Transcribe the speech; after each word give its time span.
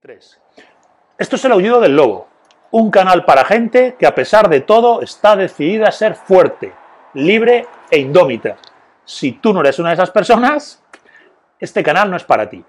3. 0.00 0.40
Esto 1.18 1.34
es 1.34 1.44
el 1.44 1.50
aullido 1.50 1.80
del 1.80 1.96
lobo, 1.96 2.28
un 2.70 2.88
canal 2.88 3.24
para 3.24 3.44
gente 3.44 3.96
que 3.98 4.06
a 4.06 4.14
pesar 4.14 4.48
de 4.48 4.60
todo 4.60 5.02
está 5.02 5.34
decidida 5.34 5.88
a 5.88 5.92
ser 5.92 6.14
fuerte, 6.14 6.72
libre 7.14 7.66
e 7.90 7.98
indómita. 7.98 8.58
Si 9.04 9.32
tú 9.32 9.52
no 9.52 9.60
eres 9.60 9.80
una 9.80 9.88
de 9.88 9.94
esas 9.94 10.12
personas, 10.12 10.84
este 11.58 11.82
canal 11.82 12.12
no 12.12 12.16
es 12.16 12.22
para 12.22 12.48
ti. 12.48 12.64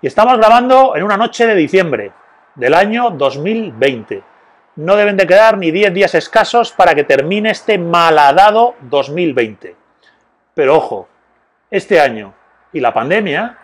Y 0.00 0.06
estamos 0.06 0.38
grabando 0.38 0.96
en 0.96 1.02
una 1.02 1.18
noche 1.18 1.46
de 1.46 1.54
diciembre 1.54 2.12
del 2.54 2.72
año 2.72 3.10
2020. 3.10 4.22
No 4.76 4.96
deben 4.96 5.18
de 5.18 5.26
quedar 5.26 5.58
ni 5.58 5.70
10 5.72 5.92
días 5.92 6.14
escasos 6.14 6.72
para 6.72 6.94
que 6.94 7.04
termine 7.04 7.50
este 7.50 7.76
malhadado 7.76 8.76
2020. 8.80 9.76
Pero 10.54 10.76
ojo, 10.76 11.06
este 11.70 12.00
año 12.00 12.32
y 12.72 12.80
la 12.80 12.94
pandemia, 12.94 13.58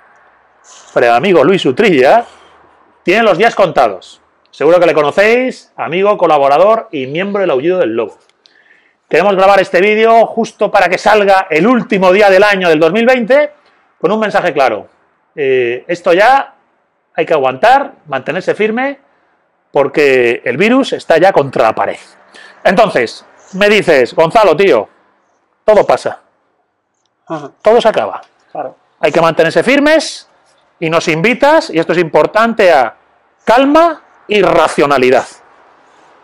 el 0.94 1.10
amigo 1.10 1.42
Luis 1.42 1.64
Utrilla, 1.64 2.26
tiene 3.08 3.22
los 3.22 3.38
días 3.38 3.54
contados. 3.54 4.20
Seguro 4.50 4.78
que 4.78 4.84
le 4.84 4.92
conocéis, 4.92 5.72
amigo, 5.76 6.18
colaborador 6.18 6.90
y 6.92 7.06
miembro 7.06 7.40
del 7.40 7.48
Aullido 7.48 7.78
del 7.78 7.96
Lobo. 7.96 8.18
Queremos 9.08 9.34
grabar 9.34 9.58
este 9.60 9.80
vídeo 9.80 10.26
justo 10.26 10.70
para 10.70 10.90
que 10.90 10.98
salga 10.98 11.46
el 11.48 11.66
último 11.66 12.12
día 12.12 12.28
del 12.28 12.42
año 12.42 12.68
del 12.68 12.78
2020 12.78 13.50
con 13.98 14.12
un 14.12 14.20
mensaje 14.20 14.52
claro. 14.52 14.88
Eh, 15.34 15.86
esto 15.88 16.12
ya 16.12 16.52
hay 17.14 17.24
que 17.24 17.32
aguantar, 17.32 17.94
mantenerse 18.08 18.54
firme, 18.54 18.98
porque 19.72 20.42
el 20.44 20.58
virus 20.58 20.92
está 20.92 21.16
ya 21.16 21.32
contra 21.32 21.62
la 21.62 21.74
pared. 21.74 21.96
Entonces, 22.62 23.24
me 23.54 23.70
dices, 23.70 24.12
Gonzalo, 24.12 24.54
tío, 24.54 24.86
todo 25.64 25.86
pasa. 25.86 26.20
Todo 27.62 27.80
se 27.80 27.88
acaba. 27.88 28.20
Claro. 28.52 28.76
Hay 29.00 29.10
que 29.10 29.20
mantenerse 29.22 29.62
firmes 29.62 30.28
y 30.78 30.90
nos 30.90 31.08
invitas, 31.08 31.70
y 31.70 31.78
esto 31.78 31.92
es 31.92 31.98
importante, 31.98 32.70
a 32.70 32.96
calma 33.48 34.02
y 34.26 34.42
racionalidad. 34.42 35.26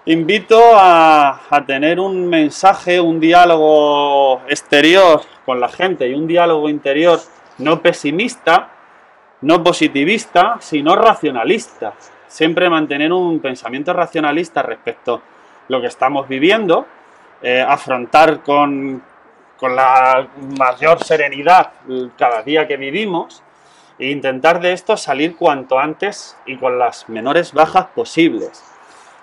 Invito 0.04 0.60
a, 0.74 1.40
tener 1.66 1.98
un 1.98 2.28
mensaje, 2.28 3.00
un 3.00 3.18
diálogo 3.18 4.42
exterior 4.46 5.22
con 5.46 5.58
la 5.58 5.70
gente 5.70 6.06
y 6.06 6.12
un 6.12 6.26
diálogo 6.26 6.68
interior 6.68 7.18
no 7.56 7.80
pesimista, 7.80 8.68
no 9.40 9.64
positivista, 9.64 10.58
sino 10.60 10.94
racionalista. 10.96 11.94
Siempre 12.26 12.68
mantener 12.68 13.10
un 13.10 13.40
pensamiento 13.40 13.94
racionalista 13.94 14.60
respecto 14.60 15.14
a 15.14 15.20
lo 15.68 15.80
que 15.80 15.86
estamos 15.86 16.28
viviendo, 16.28 16.86
eh, 17.40 17.64
afrontar 17.66 18.42
con, 18.42 19.02
con 19.56 19.74
la 19.74 20.28
mayor 20.58 21.02
serenidad 21.02 21.72
cada 22.18 22.42
día 22.42 22.68
que 22.68 22.76
vivimos 22.76 23.42
e 23.98 24.10
intentar 24.10 24.60
de 24.60 24.72
esto 24.72 24.96
salir 24.96 25.36
cuanto 25.36 25.78
antes 25.78 26.36
y 26.46 26.56
con 26.56 26.78
las 26.78 27.08
menores 27.08 27.52
bajas 27.52 27.86
posibles. 27.94 28.62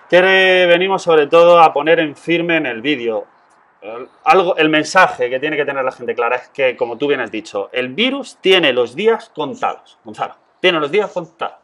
Que 0.10 0.66
venimos 0.68 1.04
sobre 1.04 1.28
todo 1.28 1.60
a 1.62 1.74
poner 1.74 2.00
en 2.00 2.16
firme 2.16 2.58
en 2.58 2.66
el 2.66 2.82
vídeo. 2.82 3.26
El, 3.82 4.08
algo, 4.24 4.56
el 4.58 4.70
mensaje 4.70 5.30
que 5.30 5.40
tiene 5.40 5.58
que 5.58 5.66
tener 5.66 5.84
la 5.84 5.92
gente 5.92 6.14
clara 6.14 6.36
es 6.36 6.50
que, 6.50 6.76
como 6.76 6.98
tú 6.98 7.08
bien 7.08 7.22
has 7.22 7.32
dicho, 7.32 7.70
el 7.72 7.90
virus 7.90 8.38
tiene 8.42 8.74
los 8.74 8.96
días 8.96 9.32
contados. 9.34 9.98
Gonzalo, 10.04 10.36
tiene 10.60 10.80
los 10.80 10.92
días 10.92 11.10
contados. 11.12 11.62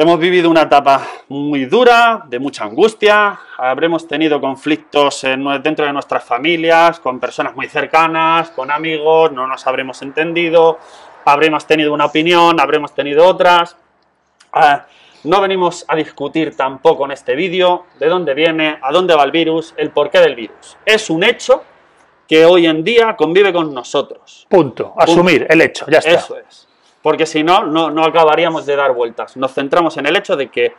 Hemos 0.00 0.20
vivido 0.20 0.48
una 0.48 0.62
etapa 0.62 1.04
muy 1.26 1.64
dura, 1.64 2.22
de 2.28 2.38
mucha 2.38 2.62
angustia, 2.62 3.36
habremos 3.56 4.06
tenido 4.06 4.40
conflictos 4.40 5.24
en, 5.24 5.44
dentro 5.60 5.86
de 5.86 5.92
nuestras 5.92 6.22
familias, 6.22 7.00
con 7.00 7.18
personas 7.18 7.56
muy 7.56 7.66
cercanas, 7.66 8.50
con 8.50 8.70
amigos, 8.70 9.32
no 9.32 9.48
nos 9.48 9.66
habremos 9.66 10.00
entendido, 10.02 10.78
habremos 11.28 11.66
tenido 11.66 11.92
una 11.92 12.06
opinión, 12.06 12.58
habremos 12.60 12.94
tenido 12.94 13.26
otras. 13.26 13.76
Uh, 14.54 14.78
no 15.24 15.40
venimos 15.40 15.84
a 15.88 15.96
discutir 15.96 16.56
tampoco 16.56 17.04
en 17.04 17.12
este 17.12 17.34
vídeo 17.34 17.86
de 17.98 18.06
dónde 18.06 18.34
viene, 18.34 18.78
a 18.80 18.92
dónde 18.92 19.14
va 19.14 19.24
el 19.24 19.30
virus, 19.30 19.74
el 19.76 19.90
porqué 19.90 20.20
del 20.20 20.34
virus. 20.34 20.76
Es 20.84 21.10
un 21.10 21.24
hecho 21.24 21.62
que 22.26 22.44
hoy 22.44 22.66
en 22.66 22.84
día 22.84 23.16
convive 23.16 23.52
con 23.52 23.74
nosotros. 23.74 24.46
Punto. 24.48 24.94
Asumir 24.96 25.40
Punto. 25.40 25.52
el 25.52 25.60
hecho, 25.60 25.86
ya 25.88 25.98
está. 25.98 26.10
Eso 26.10 26.38
es. 26.38 26.68
Porque 27.02 27.26
si 27.26 27.42
no, 27.42 27.64
no, 27.64 27.90
no 27.90 28.04
acabaríamos 28.04 28.66
de 28.66 28.76
dar 28.76 28.92
vueltas. 28.92 29.36
Nos 29.36 29.52
centramos 29.54 29.96
en 29.96 30.06
el 30.06 30.16
hecho 30.16 30.36
de 30.36 30.48
que 30.48 30.74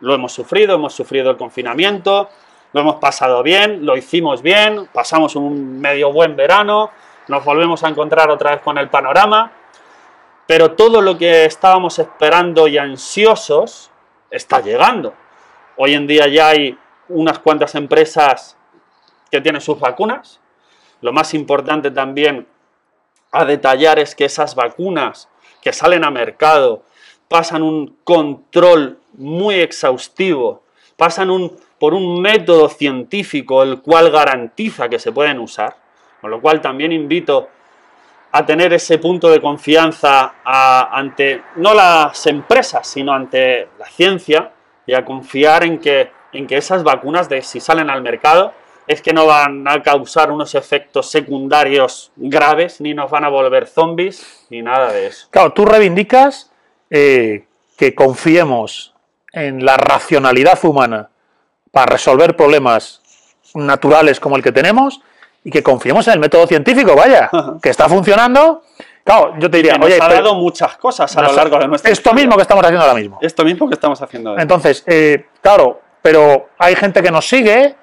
lo 0.00 0.14
hemos 0.14 0.32
sufrido, 0.32 0.74
hemos 0.74 0.94
sufrido 0.94 1.30
el 1.30 1.36
confinamiento, 1.36 2.28
lo 2.72 2.80
hemos 2.80 2.96
pasado 2.96 3.42
bien, 3.42 3.84
lo 3.84 3.96
hicimos 3.96 4.42
bien, 4.42 4.88
pasamos 4.92 5.36
un 5.36 5.80
medio 5.80 6.12
buen 6.12 6.34
verano, 6.34 6.90
nos 7.28 7.44
volvemos 7.44 7.84
a 7.84 7.88
encontrar 7.88 8.30
otra 8.30 8.52
vez 8.52 8.60
con 8.62 8.78
el 8.78 8.88
panorama 8.88 9.52
pero 10.52 10.72
todo 10.72 11.00
lo 11.00 11.16
que 11.16 11.46
estábamos 11.46 11.98
esperando 11.98 12.68
y 12.68 12.76
ansiosos 12.76 13.90
está 14.30 14.60
llegando. 14.60 15.14
Hoy 15.78 15.94
en 15.94 16.06
día 16.06 16.28
ya 16.28 16.48
hay 16.48 16.76
unas 17.08 17.38
cuantas 17.38 17.74
empresas 17.74 18.58
que 19.30 19.40
tienen 19.40 19.62
sus 19.62 19.80
vacunas. 19.80 20.42
Lo 21.00 21.10
más 21.10 21.32
importante 21.32 21.90
también 21.90 22.46
a 23.30 23.46
detallar 23.46 23.98
es 23.98 24.14
que 24.14 24.26
esas 24.26 24.54
vacunas 24.54 25.30
que 25.62 25.72
salen 25.72 26.04
a 26.04 26.10
mercado 26.10 26.82
pasan 27.28 27.62
un 27.62 27.96
control 28.04 28.98
muy 29.14 29.54
exhaustivo, 29.54 30.64
pasan 30.98 31.30
un, 31.30 31.56
por 31.78 31.94
un 31.94 32.20
método 32.20 32.68
científico 32.68 33.62
el 33.62 33.80
cual 33.80 34.10
garantiza 34.10 34.90
que 34.90 34.98
se 34.98 35.12
pueden 35.12 35.38
usar, 35.38 35.78
con 36.20 36.30
lo 36.30 36.42
cual 36.42 36.60
también 36.60 36.92
invito 36.92 37.48
a 38.32 38.46
tener 38.46 38.72
ese 38.72 38.98
punto 38.98 39.30
de 39.30 39.40
confianza 39.40 40.34
ante 40.44 41.42
no 41.56 41.74
las 41.74 42.26
empresas, 42.26 42.88
sino 42.88 43.12
ante 43.12 43.68
la 43.78 43.86
ciencia 43.86 44.52
y 44.86 44.94
a 44.94 45.04
confiar 45.04 45.64
en 45.64 45.78
que, 45.78 46.10
en 46.32 46.46
que 46.46 46.56
esas 46.56 46.82
vacunas, 46.82 47.28
de 47.28 47.42
si 47.42 47.60
salen 47.60 47.90
al 47.90 48.02
mercado, 48.02 48.54
es 48.86 49.02
que 49.02 49.12
no 49.12 49.26
van 49.26 49.68
a 49.68 49.82
causar 49.82 50.30
unos 50.30 50.54
efectos 50.54 51.10
secundarios 51.10 52.10
graves, 52.16 52.80
ni 52.80 52.94
nos 52.94 53.10
van 53.10 53.24
a 53.24 53.28
volver 53.28 53.66
zombies, 53.66 54.46
ni 54.48 54.62
nada 54.62 54.92
de 54.92 55.06
eso. 55.06 55.28
Claro, 55.30 55.52
tú 55.52 55.66
reivindicas 55.66 56.50
eh, 56.90 57.44
que 57.76 57.94
confiemos 57.94 58.94
en 59.32 59.64
la 59.64 59.76
racionalidad 59.76 60.58
humana 60.64 61.10
para 61.70 61.92
resolver 61.92 62.34
problemas 62.34 63.02
naturales 63.54 64.20
como 64.20 64.36
el 64.36 64.42
que 64.42 64.52
tenemos, 64.52 65.02
y 65.44 65.50
que 65.50 65.62
confiemos 65.62 66.06
en 66.08 66.14
el 66.14 66.20
método 66.20 66.46
científico, 66.46 66.94
vaya, 66.94 67.30
que 67.62 67.70
está 67.70 67.88
funcionando. 67.88 68.62
Claro, 69.04 69.34
yo 69.38 69.50
te 69.50 69.56
diría, 69.56 69.74
nos 69.74 69.86
oye, 69.86 69.98
ha 70.00 70.08
dado 70.08 70.34
muchas 70.34 70.76
cosas 70.76 71.16
a 71.16 71.22
lo 71.22 71.32
largo 71.32 71.58
de 71.58 71.66
nuestra 71.66 71.90
Esto 71.90 72.14
mismo 72.14 72.36
que 72.36 72.42
estamos 72.42 72.64
haciendo 72.64 72.84
ahora 72.84 72.98
mismo. 72.98 73.18
Esto 73.20 73.44
mismo 73.44 73.68
que 73.68 73.74
estamos 73.74 74.00
haciendo 74.00 74.30
ahora. 74.30 74.42
Entonces, 74.42 74.84
eh, 74.86 75.26
claro, 75.40 75.80
pero 76.00 76.50
hay 76.58 76.76
gente 76.76 77.02
que 77.02 77.10
nos 77.10 77.26
sigue, 77.26 77.74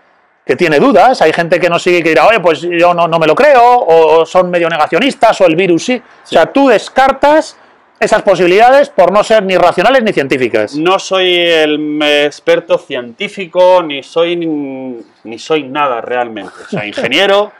que 0.45 0.55
tiene 0.55 0.79
dudas, 0.79 1.21
hay 1.21 1.33
gente 1.33 1.59
que 1.59 1.69
nos 1.69 1.83
sigue 1.83 1.97
y 1.97 2.03
que 2.03 2.09
dirá, 2.09 2.25
oye, 2.25 2.39
pues 2.39 2.61
yo 2.61 2.93
no, 2.93 3.07
no 3.07 3.19
me 3.19 3.27
lo 3.27 3.35
creo, 3.35 3.85
o 3.85 4.25
son 4.25 4.49
medio 4.49 4.69
negacionistas, 4.69 5.41
o 5.41 5.45
el 5.45 5.57
virus 5.57 5.83
sí. 5.83 6.01
sí. 6.23 6.35
O 6.35 6.39
sea, 6.39 6.45
tú 6.45 6.69
descartas 6.69 7.57
esas 7.99 8.21
posibilidades 8.21 8.89
por 8.89 9.11
no 9.11 9.23
ser 9.23 9.43
ni 9.43 9.57
racionales 9.57 10.03
ni 10.03 10.13
científicas. 10.13 10.75
No 10.75 10.99
soy 10.99 11.35
el 11.35 12.01
experto 12.01 12.77
científico, 12.77 13.83
ni 13.83 14.03
soy, 14.03 14.35
ni 14.37 15.39
soy 15.39 15.63
nada 15.63 15.99
realmente. 16.01 16.53
Soy 16.69 16.87
ingeniero, 16.87 17.51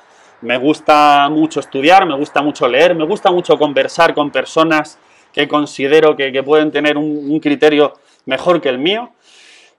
me 0.42 0.58
gusta 0.58 1.28
mucho 1.30 1.60
estudiar, 1.60 2.06
me 2.06 2.16
gusta 2.16 2.42
mucho 2.42 2.68
leer, 2.68 2.96
me 2.96 3.06
gusta 3.06 3.32
mucho 3.32 3.58
conversar 3.58 4.14
con 4.14 4.32
personas 4.32 4.98
que 5.34 5.48
considero 5.48 6.16
que, 6.16 6.42
pueden 6.44 6.72
tener 6.72 6.98
un, 6.98 7.40
criterio 7.40 7.94
mejor 8.26 8.62
que 8.62 8.70
el 8.70 8.78
mío. 8.78 9.12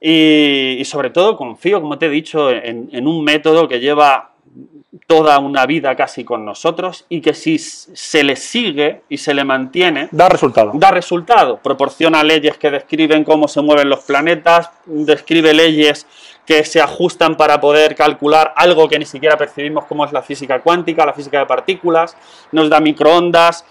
Y, 0.00 0.82
sobre 0.84 1.10
todo 1.10 1.36
confío, 1.36 1.80
como 1.80 1.98
te 1.98 2.06
he 2.06 2.10
dicho, 2.10 2.50
en 2.50 3.06
un 3.06 3.24
método 3.24 3.66
que 3.68 3.80
lleva 3.80 4.30
toda 5.06 5.38
una 5.38 5.66
vida 5.66 5.94
casi 5.96 6.24
con 6.24 6.44
nosotros 6.44 7.04
y 7.08 7.20
que 7.20 7.34
si 7.34 7.58
se 7.58 8.24
le 8.24 8.36
sigue 8.36 9.02
y 9.08 9.18
se 9.18 9.34
le 9.34 9.44
mantiene... 9.44 10.08
Da 10.10 10.28
resultado. 10.28 10.72
Da 10.74 10.90
resultado. 10.90 11.58
Proporciona 11.58 12.22
leyes 12.22 12.56
que 12.58 12.70
describen 12.70 13.24
cómo 13.24 13.48
se 13.48 13.60
mueven 13.60 13.88
los 13.88 14.00
planetas, 14.00 14.70
describe 14.86 15.54
leyes 15.54 16.06
que 16.46 16.64
se 16.64 16.80
ajustan 16.80 17.36
para 17.36 17.60
poder 17.60 17.94
calcular 17.94 18.52
algo 18.56 18.88
que 18.88 18.98
ni 18.98 19.04
siquiera 19.04 19.36
percibimos 19.36 19.84
como 19.84 20.04
es 20.04 20.12
la 20.12 20.22
física 20.22 20.60
cuántica, 20.60 21.06
la 21.06 21.12
física 21.12 21.38
de 21.38 21.46
partículas, 21.46 22.16
nos 22.50 22.68
da 22.68 22.80
microondas, 22.80 23.64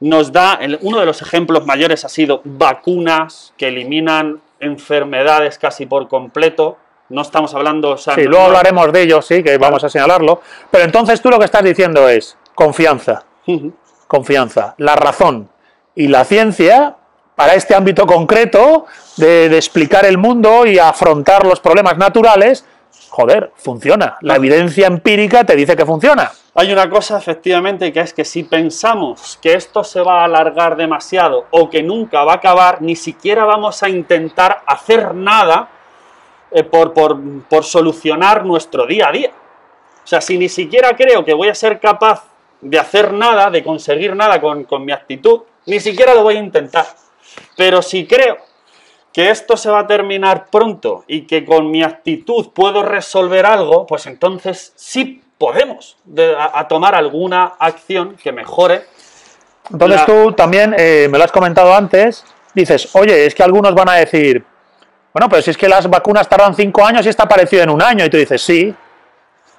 nos 0.00 0.32
da... 0.32 0.58
Uno 0.80 0.98
de 0.98 1.06
los 1.06 1.22
ejemplos 1.22 1.64
mayores 1.64 2.04
ha 2.04 2.08
sido 2.08 2.40
vacunas 2.44 3.54
que 3.56 3.68
eliminan 3.68 4.40
enfermedades 4.58 5.58
casi 5.58 5.86
por 5.86 6.08
completo, 6.08 6.78
no 7.12 7.22
estamos 7.22 7.54
hablando... 7.54 7.90
O 7.90 7.98
sea, 7.98 8.14
sí, 8.14 8.24
no, 8.24 8.30
luego 8.30 8.46
hablaremos 8.46 8.92
de 8.92 9.02
ello, 9.02 9.22
sí, 9.22 9.42
que 9.42 9.58
vamos 9.58 9.84
a 9.84 9.88
señalarlo. 9.88 10.40
Pero 10.70 10.84
entonces 10.84 11.20
tú 11.20 11.30
lo 11.30 11.38
que 11.38 11.44
estás 11.44 11.62
diciendo 11.62 12.08
es 12.08 12.36
confianza, 12.54 13.24
uh 13.46 13.52
-huh. 13.52 13.72
confianza, 14.08 14.74
la 14.78 14.96
razón 14.96 15.48
y 15.94 16.08
la 16.08 16.24
ciencia 16.24 16.96
para 17.34 17.54
este 17.54 17.74
ámbito 17.74 18.06
concreto 18.06 18.86
de, 19.16 19.48
de, 19.48 19.56
explicar 19.56 20.04
el 20.04 20.18
mundo 20.18 20.66
y 20.66 20.78
afrontar 20.78 21.46
los 21.46 21.60
problemas 21.60 21.96
naturales, 21.96 22.64
joder, 23.08 23.52
funciona. 23.56 24.16
La 24.20 24.36
evidencia 24.36 24.86
empírica 24.86 25.44
te 25.44 25.56
dice 25.56 25.76
que 25.76 25.86
funciona. 25.86 26.30
Hay 26.54 26.70
una 26.70 26.90
cosa 26.90 27.16
efectivamente 27.16 27.92
que 27.92 28.00
es 28.00 28.12
que 28.12 28.26
si 28.26 28.42
pensamos 28.42 29.38
que 29.40 29.54
esto 29.54 29.82
se 29.82 30.02
va 30.02 30.20
a 30.20 30.24
alargar 30.24 30.76
demasiado 30.76 31.46
o 31.50 31.70
que 31.70 31.82
nunca 31.82 32.24
va 32.24 32.32
a 32.32 32.36
acabar, 32.36 32.82
ni 32.82 32.94
siquiera 32.94 33.46
vamos 33.46 33.82
a 33.82 33.88
intentar 33.88 34.62
hacer 34.66 35.14
nada 35.14 35.70
eh, 36.54 36.64
por, 36.64 36.92
por, 36.92 37.18
por 37.48 37.64
solucionar 37.64 38.44
nuestro 38.44 38.86
día 38.86 39.08
a 39.08 39.12
día. 39.12 39.30
O 40.04 40.06
sea, 40.06 40.20
si 40.20 40.36
ni 40.38 40.48
siquiera 40.48 40.96
creo 40.96 41.24
que 41.24 41.34
voy 41.34 41.48
a 41.48 41.54
ser 41.54 41.78
capaz 41.80 42.24
de 42.60 42.78
hacer 42.78 43.12
nada, 43.12 43.50
de 43.50 43.62
conseguir 43.62 44.14
nada 44.16 44.40
con, 44.40 44.64
con 44.64 44.84
mi 44.84 44.92
actitud, 44.92 45.42
ni 45.66 45.80
siquiera 45.80 46.14
lo 46.14 46.22
voy 46.22 46.36
a 46.36 46.40
intentar. 46.40 46.86
Pero 47.56 47.82
si 47.82 48.06
creo 48.06 48.36
que 49.12 49.30
esto 49.30 49.56
se 49.56 49.70
va 49.70 49.80
a 49.80 49.86
terminar 49.86 50.46
pronto 50.50 51.04
y 51.06 51.22
que 51.22 51.44
con 51.44 51.70
mi 51.70 51.82
actitud 51.82 52.48
puedo 52.52 52.82
resolver 52.82 53.44
algo, 53.46 53.86
pues 53.86 54.06
entonces 54.06 54.72
sí 54.76 55.22
podemos 55.38 55.96
de- 56.04 56.34
a, 56.36 56.58
a 56.60 56.68
tomar 56.68 56.94
alguna 56.94 57.52
acción 57.58 58.16
que 58.22 58.32
mejore. 58.32 58.84
Entonces 59.70 60.00
La- 60.00 60.06
tú 60.06 60.32
también, 60.32 60.74
eh, 60.76 61.08
me 61.10 61.18
lo 61.18 61.24
has 61.24 61.32
comentado 61.32 61.74
antes, 61.74 62.24
dices, 62.54 62.88
oye, 62.94 63.26
es 63.26 63.34
que 63.34 63.42
algunos 63.42 63.74
van 63.74 63.88
a 63.88 63.94
decir, 63.94 64.44
bueno, 65.12 65.28
pero 65.28 65.42
si 65.42 65.50
es 65.50 65.56
que 65.56 65.68
las 65.68 65.88
vacunas 65.88 66.28
tardan 66.28 66.54
cinco 66.54 66.84
años 66.84 67.04
y 67.06 67.08
está 67.08 67.24
aparecido 67.24 67.62
en 67.62 67.70
un 67.70 67.82
año, 67.82 68.04
y 68.04 68.10
tú 68.10 68.16
dices, 68.16 68.40
sí, 68.42 68.74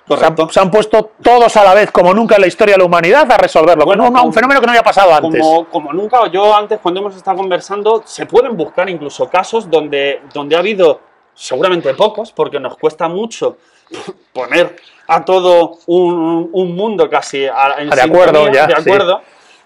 se 0.08 0.14
han, 0.14 0.20
Correcto. 0.20 0.50
se 0.50 0.60
han 0.60 0.70
puesto 0.72 1.12
todos 1.22 1.56
a 1.56 1.64
la 1.64 1.74
vez, 1.74 1.92
como 1.92 2.14
nunca 2.14 2.36
en 2.36 2.42
la 2.42 2.48
historia 2.48 2.74
de 2.74 2.80
la 2.80 2.86
humanidad, 2.86 3.32
a 3.32 3.38
resolverlo. 3.38 3.86
Bueno, 3.86 4.10
un, 4.10 4.34
fenómeno 4.34 4.60
que 4.60 4.66
no 4.66 4.72
había 4.72 4.84
pasado 4.84 5.14
antes. 5.14 5.40
Como, 5.42 5.66
como 5.70 5.94
nunca, 5.94 6.28
yo 6.28 6.54
antes 6.56 6.80
cuando 6.80 7.00
hemos 7.00 7.16
estado 7.16 7.38
conversando, 7.38 8.04
se 8.06 8.26
pueden 8.26 8.58
buscar 8.58 8.90
incluso 8.90 9.30
casos 9.30 9.70
donde, 9.70 10.22
donde 10.34 10.56
ha 10.56 10.60
habido, 10.60 11.00
seguramente 11.34 11.94
pocos, 11.94 12.32
porque 12.32 12.60
nos 12.60 12.78
cuesta 12.78 13.08
mucho 13.08 13.58
poner 14.34 14.76
a 15.08 15.24
todo 15.24 15.78
un, 15.86 16.50
un 16.52 16.76
mundo 16.76 17.10
casi 17.10 17.46
a- 17.46 17.76
en 17.78 17.90
de 17.90 18.02
acuerdo, 18.02 18.52
ya, 18.52 18.68
de 18.68 18.76
sí. 18.76 18.90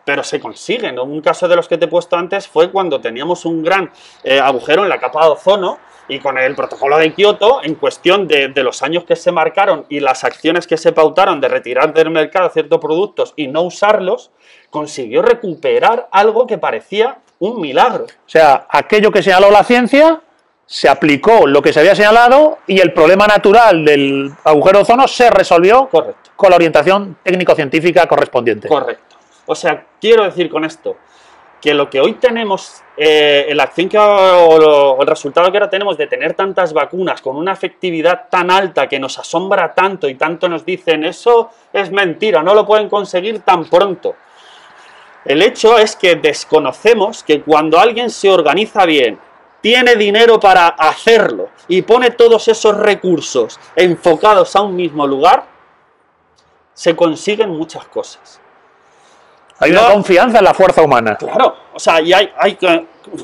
Pero 0.08 0.24
se 0.24 0.40
consiguen. 0.40 0.98
Un 0.98 1.20
caso 1.20 1.50
de 1.50 1.58
los 1.58 1.68
que 1.68 1.78
te 1.78 1.84
he 1.84 1.88
puesto 1.90 2.16
antes 2.16 2.48
fue 2.48 2.72
cuando 2.72 3.02
teníamos 3.02 3.44
un 3.44 3.62
gran 3.62 3.92
eh, 4.24 4.40
agujero 4.40 4.84
en 4.84 4.90
la 4.90 5.02
capa 5.02 5.26
de 5.26 5.32
ozono 5.32 5.80
y 6.08 6.20
con 6.20 6.38
el 6.38 6.56
protocolo 6.56 6.98
de 6.98 7.12
Kioto, 7.12 7.60
en 7.62 7.76
cuestión 7.76 8.26
de, 8.26 8.48
de 8.48 8.64
los 8.64 8.82
años 8.82 9.04
que 9.04 9.18
se 9.18 9.34
marcaron 9.34 9.86
y 9.90 10.00
las 10.00 10.24
acciones 10.24 10.66
que 10.66 10.78
se 10.78 10.94
pautaron 10.94 11.42
de 11.42 11.50
retirar 11.50 11.94
del 11.94 12.10
mercado 12.10 12.50
ciertos 12.52 12.80
productos 12.80 13.34
y 13.36 13.48
no 13.48 13.64
usarlos, 13.64 14.32
consiguió 14.70 15.22
recuperar 15.24 16.08
algo 16.10 16.48
que 16.48 16.58
parecía 16.58 17.18
un 17.40 17.60
milagro. 17.60 18.06
O 18.06 18.30
sea, 18.30 18.66
aquello 18.70 19.12
que 19.12 19.22
señaló 19.22 19.52
la 19.52 19.66
ciencia, 19.66 20.22
se 20.66 20.88
aplicó 20.88 21.48
lo 21.48 21.62
que 21.62 21.74
se 21.74 21.82
había 21.82 21.96
señalado 21.96 22.60
y 22.66 22.80
el 22.80 22.94
problema 22.94 23.28
natural 23.28 23.84
del 23.84 24.32
agujero 24.46 24.80
de 24.80 24.84
ozono 24.84 25.06
se 25.10 25.30
resolvió 25.30 25.90
Correcto. 25.90 26.32
con 26.38 26.50
la 26.50 26.56
orientación 26.56 27.18
técnico-científica 27.24 28.08
correspondiente. 28.08 28.70
Correcto. 28.70 29.07
O 29.48 29.56
sea, 29.56 29.88
quiero 30.00 30.24
decir 30.24 30.50
con 30.50 30.64
esto 30.64 30.98
que 31.62 31.74
lo 31.74 31.90
que 31.90 32.00
hoy 32.00 32.14
tenemos, 32.14 32.84
eh, 32.96 33.52
la 33.56 33.64
acción 33.64 33.90
que 33.90 33.98
el 33.98 35.08
resultado 35.08 35.52
que 35.52 35.58
ahora 35.58 35.70
tenemos 35.70 35.98
de 35.98 36.06
tener 36.08 36.34
tantas 36.34 36.72
vacunas 36.72 37.22
con 37.22 37.36
una 37.36 37.54
efectividad 37.54 38.28
tan 38.30 38.52
alta 38.52 38.88
que 38.88 39.00
nos 39.00 39.18
asombra 39.18 39.74
tanto 39.74 40.08
y 40.08 40.16
tanto 40.16 40.48
nos 40.48 40.64
dicen 40.64 41.04
eso 41.04 41.50
es 41.74 41.92
mentira, 41.92 42.44
no 42.44 42.54
lo 42.54 42.66
pueden 42.66 42.90
conseguir 42.90 43.40
tan 43.40 43.66
pronto. 43.66 44.16
El 45.26 45.42
hecho 45.42 45.78
es 45.78 45.96
que 45.96 46.16
desconocemos 46.16 47.24
que 47.24 47.42
cuando 47.42 47.80
alguien 47.80 48.10
se 48.10 48.30
organiza 48.30 48.86
bien, 48.86 49.20
tiene 49.62 49.96
dinero 49.96 50.40
para 50.40 50.68
hacerlo 50.68 51.50
y 51.68 51.82
pone 51.82 52.12
todos 52.12 52.48
esos 52.48 52.78
recursos 52.78 53.60
enfocados 53.76 54.56
a 54.56 54.62
un 54.62 54.76
mismo 54.76 55.08
lugar, 55.08 55.46
se 56.74 56.96
consiguen 56.96 57.50
muchas 57.50 57.86
cosas. 57.88 58.40
Hay 59.60 59.72
una 59.72 59.92
confianza 59.92 60.40
en 60.40 60.44
la 60.46 60.54
fuerza 60.54 60.82
humana. 60.82 61.16
Claro, 61.16 61.56
o 61.74 61.80
sea, 61.80 62.02
y 62.02 62.14
hay, 62.14 62.32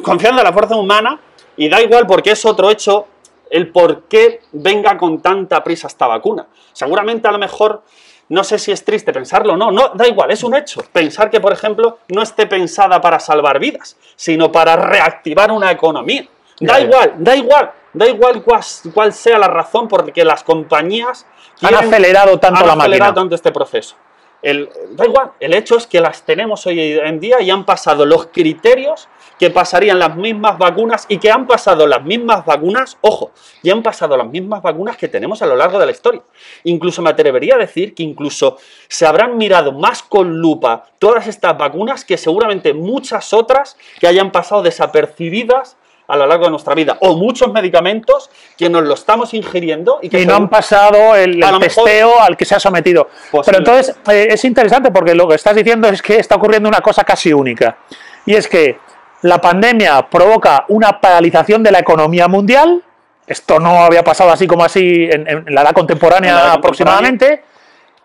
confiando 0.01 0.41
en 0.41 0.45
la 0.45 0.53
fuerza 0.53 0.75
humana 0.75 1.19
y 1.57 1.69
da 1.69 1.81
igual 1.81 2.07
porque 2.07 2.31
es 2.31 2.45
otro 2.45 2.69
hecho 2.69 3.07
el 3.49 3.71
por 3.71 4.03
qué 4.03 4.41
venga 4.51 4.97
con 4.97 5.21
tanta 5.21 5.63
prisa 5.63 5.87
esta 5.87 6.07
vacuna. 6.07 6.47
Seguramente 6.71 7.27
a 7.27 7.31
lo 7.31 7.37
mejor, 7.37 7.83
no 8.29 8.43
sé 8.43 8.57
si 8.57 8.71
es 8.71 8.83
triste 8.83 9.13
pensarlo 9.13 9.53
o 9.53 9.57
no, 9.57 9.71
no, 9.71 9.89
da 9.89 10.07
igual, 10.07 10.31
es 10.31 10.43
un 10.43 10.55
hecho. 10.55 10.81
Pensar 10.91 11.29
que, 11.29 11.39
por 11.39 11.53
ejemplo, 11.53 11.99
no 12.07 12.23
esté 12.23 12.47
pensada 12.47 12.99
para 12.99 13.19
salvar 13.19 13.59
vidas, 13.59 13.95
sino 14.15 14.51
para 14.51 14.75
reactivar 14.75 15.51
una 15.51 15.69
economía. 15.69 16.27
Da 16.59 16.79
igual, 16.79 17.13
da 17.17 17.35
igual, 17.35 17.71
da 17.93 18.07
igual 18.07 18.43
cuál, 18.43 19.13
sea 19.13 19.37
la 19.37 19.47
razón 19.47 19.87
por 19.87 20.11
que 20.11 20.25
las 20.25 20.43
compañías 20.43 21.27
Han 21.61 21.75
acelerado 21.75 22.39
tanto 22.39 22.61
han 22.61 22.67
la 22.67 22.73
acelerado 22.73 23.11
máquina. 23.11 23.13
tanto 23.13 23.35
este 23.35 23.51
proceso. 23.51 23.95
El, 24.43 24.69
da 24.91 25.05
igual, 25.05 25.31
el 25.39 25.53
hecho 25.53 25.77
es 25.77 25.87
que 25.87 26.01
las 26.01 26.23
tenemos 26.25 26.67
hoy 26.67 26.79
en 26.79 27.19
día 27.21 27.41
y 27.41 27.49
han 27.49 27.65
pasado 27.65 28.05
los 28.05 28.27
criterios 28.27 29.07
que 29.39 29.49
pasarían 29.49 29.99
las 29.99 30.17
mismas 30.17 30.57
vacunas 30.57 31.05
y 31.07 31.17
que 31.17 31.31
han 31.31 31.47
pasado 31.47 31.87
las 31.87 32.03
mismas 32.03 32.45
vacunas, 32.45 32.97
ojo, 33.01 33.31
y 33.61 33.69
han 33.69 33.81
pasado 33.81 34.17
las 34.17 34.27
mismas 34.27 34.61
vacunas 34.61 34.97
que 34.97 35.07
tenemos 35.07 35.41
a 35.41 35.45
lo 35.45 35.55
largo 35.55 35.79
de 35.79 35.85
la 35.85 35.93
historia. 35.93 36.21
Incluso 36.65 37.01
me 37.01 37.09
atrevería 37.09 37.55
a 37.55 37.57
decir 37.57 37.95
que 37.95 38.03
incluso 38.03 38.57
se 38.89 39.05
habrán 39.05 39.37
mirado 39.37 39.71
más 39.71 40.03
con 40.03 40.37
lupa 40.37 40.87
todas 40.99 41.27
estas 41.27 41.57
vacunas 41.57 42.03
que 42.03 42.17
seguramente 42.17 42.73
muchas 42.73 43.33
otras 43.33 43.77
que 43.99 44.07
hayan 44.07 44.31
pasado 44.31 44.61
desapercibidas 44.61 45.77
a 46.07 46.17
lo 46.17 46.25
largo 46.27 46.45
de 46.45 46.51
nuestra 46.51 46.75
vida. 46.75 46.97
O 47.01 47.15
muchos 47.15 47.51
medicamentos 47.51 48.29
que 48.57 48.69
nos 48.69 48.83
lo 48.83 48.93
estamos 48.93 49.33
ingiriendo 49.33 49.99
y 50.01 50.09
que 50.09 50.21
y 50.21 50.25
no 50.25 50.35
han 50.35 50.49
pasado 50.49 51.15
el, 51.15 51.37
mejor- 51.37 51.59
testeo 51.59 52.19
al 52.21 52.35
que 52.37 52.45
se 52.45 52.55
ha 52.55 52.59
sometido. 52.59 53.05
Posible. 53.31 53.43
Pero 53.45 53.57
entonces 53.59 53.95
eh, 54.11 54.27
es 54.31 54.43
interesante 54.45 54.91
porque 54.91 55.15
lo 55.15 55.27
que 55.27 55.35
estás 55.35 55.55
diciendo 55.55 55.87
es 55.87 56.01
que 56.01 56.17
está 56.17 56.35
ocurriendo 56.35 56.67
una 56.69 56.81
cosa 56.81 57.03
casi 57.03 57.31
única. 57.31 57.77
Y 58.25 58.35
es 58.35 58.47
que 58.47 58.77
la 59.21 59.39
pandemia 59.39 60.07
provoca 60.09 60.65
una 60.67 60.99
paralización 60.99 61.63
de 61.63 61.71
la 61.71 61.79
economía 61.79 62.27
mundial. 62.27 62.83
Esto 63.25 63.59
no 63.59 63.83
había 63.83 64.03
pasado 64.03 64.31
así 64.31 64.45
como 64.47 64.65
así 64.65 65.07
en, 65.09 65.27
en 65.27 65.45
la 65.55 65.61
edad 65.61 65.71
contemporánea 65.71 66.31
En 66.31 66.35
la 66.35 66.41
edad 66.43 66.53
aproximadamente. 66.53 67.43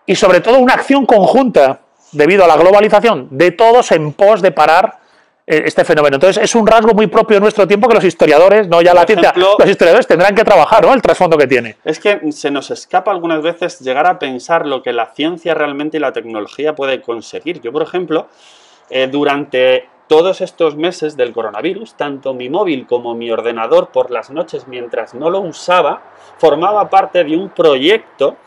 Y 0.05 0.15
sobre 0.15 0.39
todo 0.39 0.57
una 0.59 0.73
acción 0.75 1.05
conjunta 1.05 1.81
debido 2.13 2.43
a 2.43 2.47
la 2.47 2.55
globalización 2.55 3.27
de 3.31 3.51
todos 3.51 3.91
en 3.91 4.13
pos 4.13 4.41
de 4.41 4.51
parar 4.51 4.97
este 5.49 5.83
fenómeno. 5.83 6.15
Entonces 6.15 6.43
es 6.43 6.53
un 6.53 6.67
rasgo 6.67 6.93
muy 6.93 7.07
propio 7.07 7.37
de 7.37 7.41
nuestro 7.41 7.67
tiempo 7.67 7.87
que 7.87 7.95
los 7.95 8.03
historiadores, 8.03 8.67
no 8.67 8.81
ya 8.81 8.93
la 8.93 9.05
ciencia, 9.05 9.33
los 9.35 9.67
historiadores 9.67 10.05
tendrán 10.05 10.35
que 10.35 10.43
trabajar, 10.43 10.85
¿no? 10.85 10.93
El 10.93 11.01
trasfondo 11.01 11.37
que 11.37 11.47
tiene. 11.47 11.77
Es 11.83 11.99
que 11.99 12.31
se 12.31 12.51
nos 12.51 12.69
escapa 12.69 13.09
algunas 13.09 13.41
veces 13.41 13.79
llegar 13.79 14.05
a 14.05 14.19
pensar 14.19 14.67
lo 14.67 14.83
que 14.83 14.93
la 14.93 15.07
ciencia 15.07 15.55
realmente 15.55 15.97
y 15.97 15.99
la 15.99 16.13
tecnología 16.13 16.75
puede 16.75 17.01
conseguir. 17.01 17.61
Yo, 17.61 17.71
por 17.71 17.81
ejemplo, 17.81 18.27
eh, 18.91 19.07
durante 19.07 19.87
todos 20.07 20.41
estos 20.41 20.75
meses 20.75 21.17
del 21.17 21.33
coronavirus, 21.33 21.95
tanto 21.95 22.35
mi 22.35 22.49
móvil 22.49 22.85
como 22.85 23.15
mi 23.15 23.31
ordenador 23.31 23.89
por 23.89 24.11
las 24.11 24.29
noches 24.29 24.67
mientras 24.67 25.15
no 25.15 25.31
lo 25.31 25.39
usaba, 25.39 26.03
formaba 26.37 26.89
parte 26.91 27.23
de 27.23 27.35
un 27.35 27.49
proyecto 27.49 28.37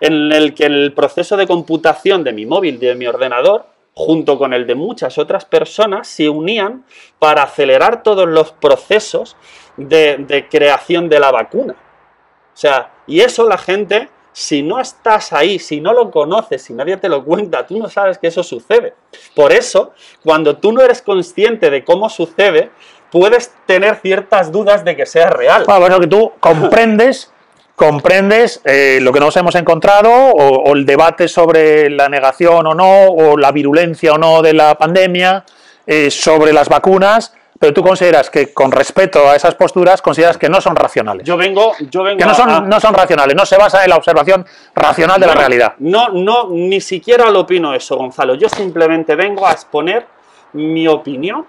en 0.00 0.30
el 0.32 0.54
que 0.54 0.64
el 0.64 0.92
proceso 0.92 1.36
de 1.36 1.46
computación 1.46 2.22
de 2.22 2.32
mi 2.32 2.44
móvil, 2.44 2.78
de 2.78 2.94
mi 2.94 3.06
ordenador, 3.06 3.66
junto 3.94 4.38
con 4.38 4.52
el 4.52 4.66
de 4.66 4.74
muchas 4.74 5.18
otras 5.18 5.44
personas, 5.44 6.08
se 6.08 6.28
unían 6.28 6.84
para 7.18 7.42
acelerar 7.42 8.02
todos 8.02 8.28
los 8.28 8.52
procesos 8.52 9.36
de, 9.76 10.46
creación 10.50 11.08
de 11.08 11.20
la 11.20 11.30
vacuna. 11.30 11.74
O 11.74 12.56
sea, 12.56 12.92
y 13.06 13.20
eso 13.20 13.48
la 13.48 13.58
gente, 13.58 14.08
si 14.32 14.62
no 14.62 14.80
estás 14.80 15.32
ahí, 15.32 15.58
si 15.58 15.80
no 15.80 15.92
lo 15.92 16.10
conoces, 16.10 16.62
si 16.62 16.72
nadie 16.72 16.96
te 16.96 17.08
lo 17.08 17.24
cuenta, 17.24 17.66
tú 17.66 17.78
no 17.78 17.88
sabes 17.88 18.18
que 18.18 18.28
eso 18.28 18.42
sucede. 18.42 18.94
Por 19.34 19.52
eso, 19.52 19.92
cuando 20.22 20.56
tú 20.56 20.72
no 20.72 20.82
eres 20.82 21.02
consciente 21.02 21.70
de 21.70 21.84
cómo 21.84 22.08
sucede, 22.08 22.70
puedes 23.10 23.54
tener 23.66 23.96
ciertas 23.96 24.52
dudas 24.52 24.84
de 24.84 24.96
que 24.96 25.06
sea 25.06 25.30
real. 25.30 25.64
Bueno, 25.66 26.00
que 26.00 26.06
tú 26.06 26.32
comprendes, 26.40 27.32
comprendes 27.80 28.60
eh, 28.66 28.98
lo 29.00 29.10
que 29.10 29.20
nos 29.20 29.34
hemos 29.38 29.54
encontrado, 29.54 30.10
o, 30.10 30.70
o 30.70 30.74
el 30.74 30.84
debate 30.84 31.28
sobre 31.28 31.88
la 31.88 32.10
negación 32.10 32.66
o 32.66 32.74
no, 32.74 33.06
o 33.06 33.38
la 33.38 33.50
virulencia 33.52 34.12
o 34.12 34.18
no 34.18 34.42
de 34.42 34.52
la 34.52 34.74
pandemia, 34.76 35.46
eh, 35.86 36.10
sobre 36.10 36.52
las 36.52 36.68
vacunas, 36.68 37.32
pero 37.58 37.72
tú 37.72 37.82
consideras 37.82 38.28
que 38.28 38.52
con 38.52 38.70
respeto 38.70 39.26
a 39.30 39.34
esas 39.34 39.54
posturas, 39.54 40.02
consideras 40.02 40.36
que 40.36 40.50
no 40.50 40.60
son 40.60 40.76
racionales. 40.76 41.26
Yo 41.26 41.38
vengo, 41.38 41.72
yo 41.90 42.02
vengo 42.02 42.18
que 42.18 42.26
no 42.26 42.34
son, 42.34 42.50
a- 42.50 42.60
no 42.60 42.78
son 42.80 42.92
racionales, 42.92 43.34
no 43.34 43.46
se 43.46 43.56
basa 43.56 43.82
en 43.82 43.88
la 43.88 43.96
observación 43.96 44.44
racional 44.74 45.18
de 45.18 45.26
la 45.26 45.34
realidad. 45.34 45.72
No, 45.78 46.08
no, 46.10 46.48
ni 46.50 46.82
siquiera 46.82 47.30
lo 47.30 47.40
opino 47.40 47.72
eso, 47.74 47.96
Gonzalo. 47.96 48.34
Yo 48.34 48.50
simplemente 48.50 49.14
vengo 49.14 49.46
a 49.46 49.52
exponer 49.52 50.06
mi 50.52 50.86
opinión, 50.86 51.46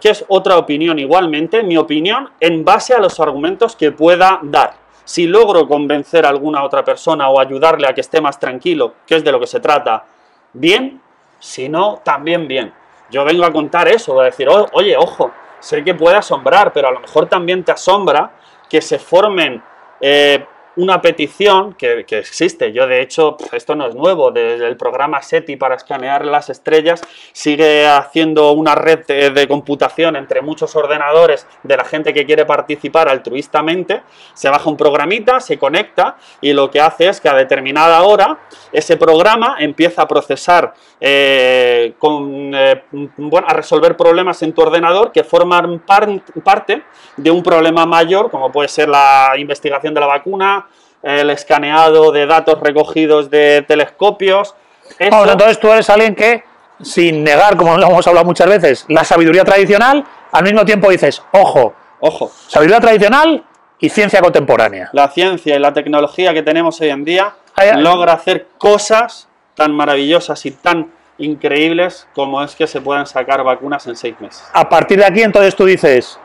que 0.00 0.10
es 0.10 0.24
otra 0.26 0.56
opinión 0.58 0.98
igualmente, 0.98 1.62
mi 1.62 1.76
opinión 1.76 2.30
en 2.40 2.64
base 2.64 2.94
a 2.94 2.98
los 2.98 3.20
argumentos 3.20 3.76
que 3.76 3.92
pueda 3.92 4.40
dar. 4.42 4.85
Si 5.06 5.28
logro 5.28 5.68
convencer 5.68 6.26
a 6.26 6.30
alguna 6.30 6.64
otra 6.64 6.84
persona 6.84 7.28
o 7.28 7.38
ayudarle 7.38 7.86
a 7.86 7.94
que 7.94 8.00
esté 8.00 8.20
más 8.20 8.40
tranquilo, 8.40 8.94
que 9.06 9.14
es 9.14 9.22
de 9.22 9.30
lo 9.30 9.38
que 9.38 9.46
se 9.46 9.60
trata, 9.60 10.04
bien. 10.52 11.00
Si 11.38 11.68
no, 11.68 12.00
también 12.02 12.48
bien. 12.48 12.74
Yo 13.08 13.24
vengo 13.24 13.44
a 13.44 13.52
contar 13.52 13.86
eso, 13.86 14.20
a 14.20 14.24
decir, 14.24 14.48
"Oh, 14.48 14.66
oye, 14.72 14.96
ojo, 14.96 15.30
sé 15.60 15.84
que 15.84 15.94
puede 15.94 16.16
asombrar, 16.16 16.72
pero 16.72 16.88
a 16.88 16.90
lo 16.90 16.98
mejor 16.98 17.26
también 17.26 17.62
te 17.62 17.70
asombra 17.70 18.32
que 18.68 18.82
se 18.82 18.98
formen 18.98 19.62
eh, 20.00 20.44
una 20.76 21.00
petición 21.00 21.74
que, 21.74 22.04
existe. 22.08 22.72
Yo, 22.72 22.86
de 22.86 23.00
hecho, 23.00 23.36
esto 23.52 23.74
no 23.74 23.86
es 23.86 23.94
nuevo. 23.94 24.30
Desde 24.30 24.66
el 24.66 24.76
programa 24.76 25.22
SETI 25.22 25.56
para 25.56 25.74
escanear 25.74 26.24
las 26.24 26.50
estrellas 26.50 27.00
sigue 27.32 27.86
haciendo 27.86 28.52
una 28.52 28.74
red 28.74 29.06
de, 29.06 29.48
computación 29.48 30.16
entre 30.16 30.42
muchos 30.42 30.76
ordenadores 30.76 31.46
de 31.62 31.76
la 31.76 31.84
gente 31.84 32.12
que 32.12 32.26
quiere 32.26 32.44
participar 32.44 33.08
altruistamente. 33.08 34.02
Se 34.34 34.48
baja 34.48 34.68
un 34.68 34.76
programita, 34.76 35.40
se 35.40 35.58
conecta 35.58 36.16
y 36.40 36.52
lo 36.52 36.70
que 36.70 36.80
hace 36.80 37.08
es 37.08 37.20
que 37.20 37.28
a 37.28 37.34
determinada 37.34 38.02
hora 38.02 38.38
ese 38.72 38.96
programa 38.96 39.56
empieza 39.58 40.02
a 40.02 40.08
procesar, 40.08 40.74
eh, 41.00 41.94
con, 41.98 42.54
eh, 42.54 42.82
bueno, 43.16 43.46
a 43.48 43.54
resolver 43.54 43.96
problemas 43.96 44.42
en 44.42 44.52
tu 44.52 44.62
ordenador 44.62 45.12
que 45.12 45.24
forman 45.24 45.80
par- 45.80 46.08
parte 46.44 46.82
de 47.16 47.30
un 47.30 47.42
problema 47.42 47.86
mayor, 47.86 48.30
como 48.30 48.52
puede 48.52 48.68
ser 48.68 48.88
la 48.88 49.32
investigación 49.38 49.94
de 49.94 50.00
la 50.00 50.06
vacuna, 50.06 50.65
el 51.06 51.30
escaneado 51.30 52.12
de 52.12 52.26
datos 52.26 52.58
recogidos 52.60 53.30
de 53.30 53.64
telescopios. 53.66 54.54
Eso- 54.98 55.10
Vamos, 55.10 55.30
entonces 55.30 55.58
tú 55.60 55.70
eres 55.70 55.88
alguien 55.88 56.14
que, 56.14 56.44
sin 56.82 57.24
negar, 57.24 57.56
como 57.56 57.76
lo 57.78 57.86
hemos 57.86 58.06
hablado 58.06 58.26
muchas 58.26 58.48
veces, 58.48 58.84
la 58.88 59.04
sabiduría 59.04 59.44
tradicional, 59.44 60.04
al 60.32 60.42
mismo 60.44 60.64
tiempo 60.64 60.90
dices, 60.90 61.22
ojo, 61.32 61.74
ojo, 62.00 62.30
sabiduría 62.48 62.80
tradicional 62.80 63.44
y 63.78 63.88
ciencia 63.88 64.20
contemporánea. 64.20 64.90
la 64.92 65.08
ciencia 65.08 65.54
y 65.56 65.58
la 65.58 65.72
tecnología 65.72 66.32
que 66.34 66.42
tenemos 66.42 66.80
hoy 66.80 66.88
en 66.90 67.04
día 67.04 67.34
Ay, 67.54 67.70
ay. 67.74 67.82
logra 67.82 68.12
hacer 68.14 68.48
cosas 68.58 69.28
tan 69.54 69.72
maravillosas 69.72 70.44
y 70.46 70.50
tan 70.50 70.90
increíbles 71.18 72.06
como 72.14 72.42
es 72.42 72.54
que 72.54 72.66
se 72.66 72.80
puedan 72.80 73.06
sacar 73.06 73.42
vacunas 73.42 73.86
en 73.86 73.96
seis 73.96 74.14
meses. 74.20 74.44
A 74.52 74.68
partir 74.68 74.98
de 74.98 75.04
aquí, 75.06 75.22
entonces 75.22 75.54
tú 75.56 75.64
dices, 75.64 76.18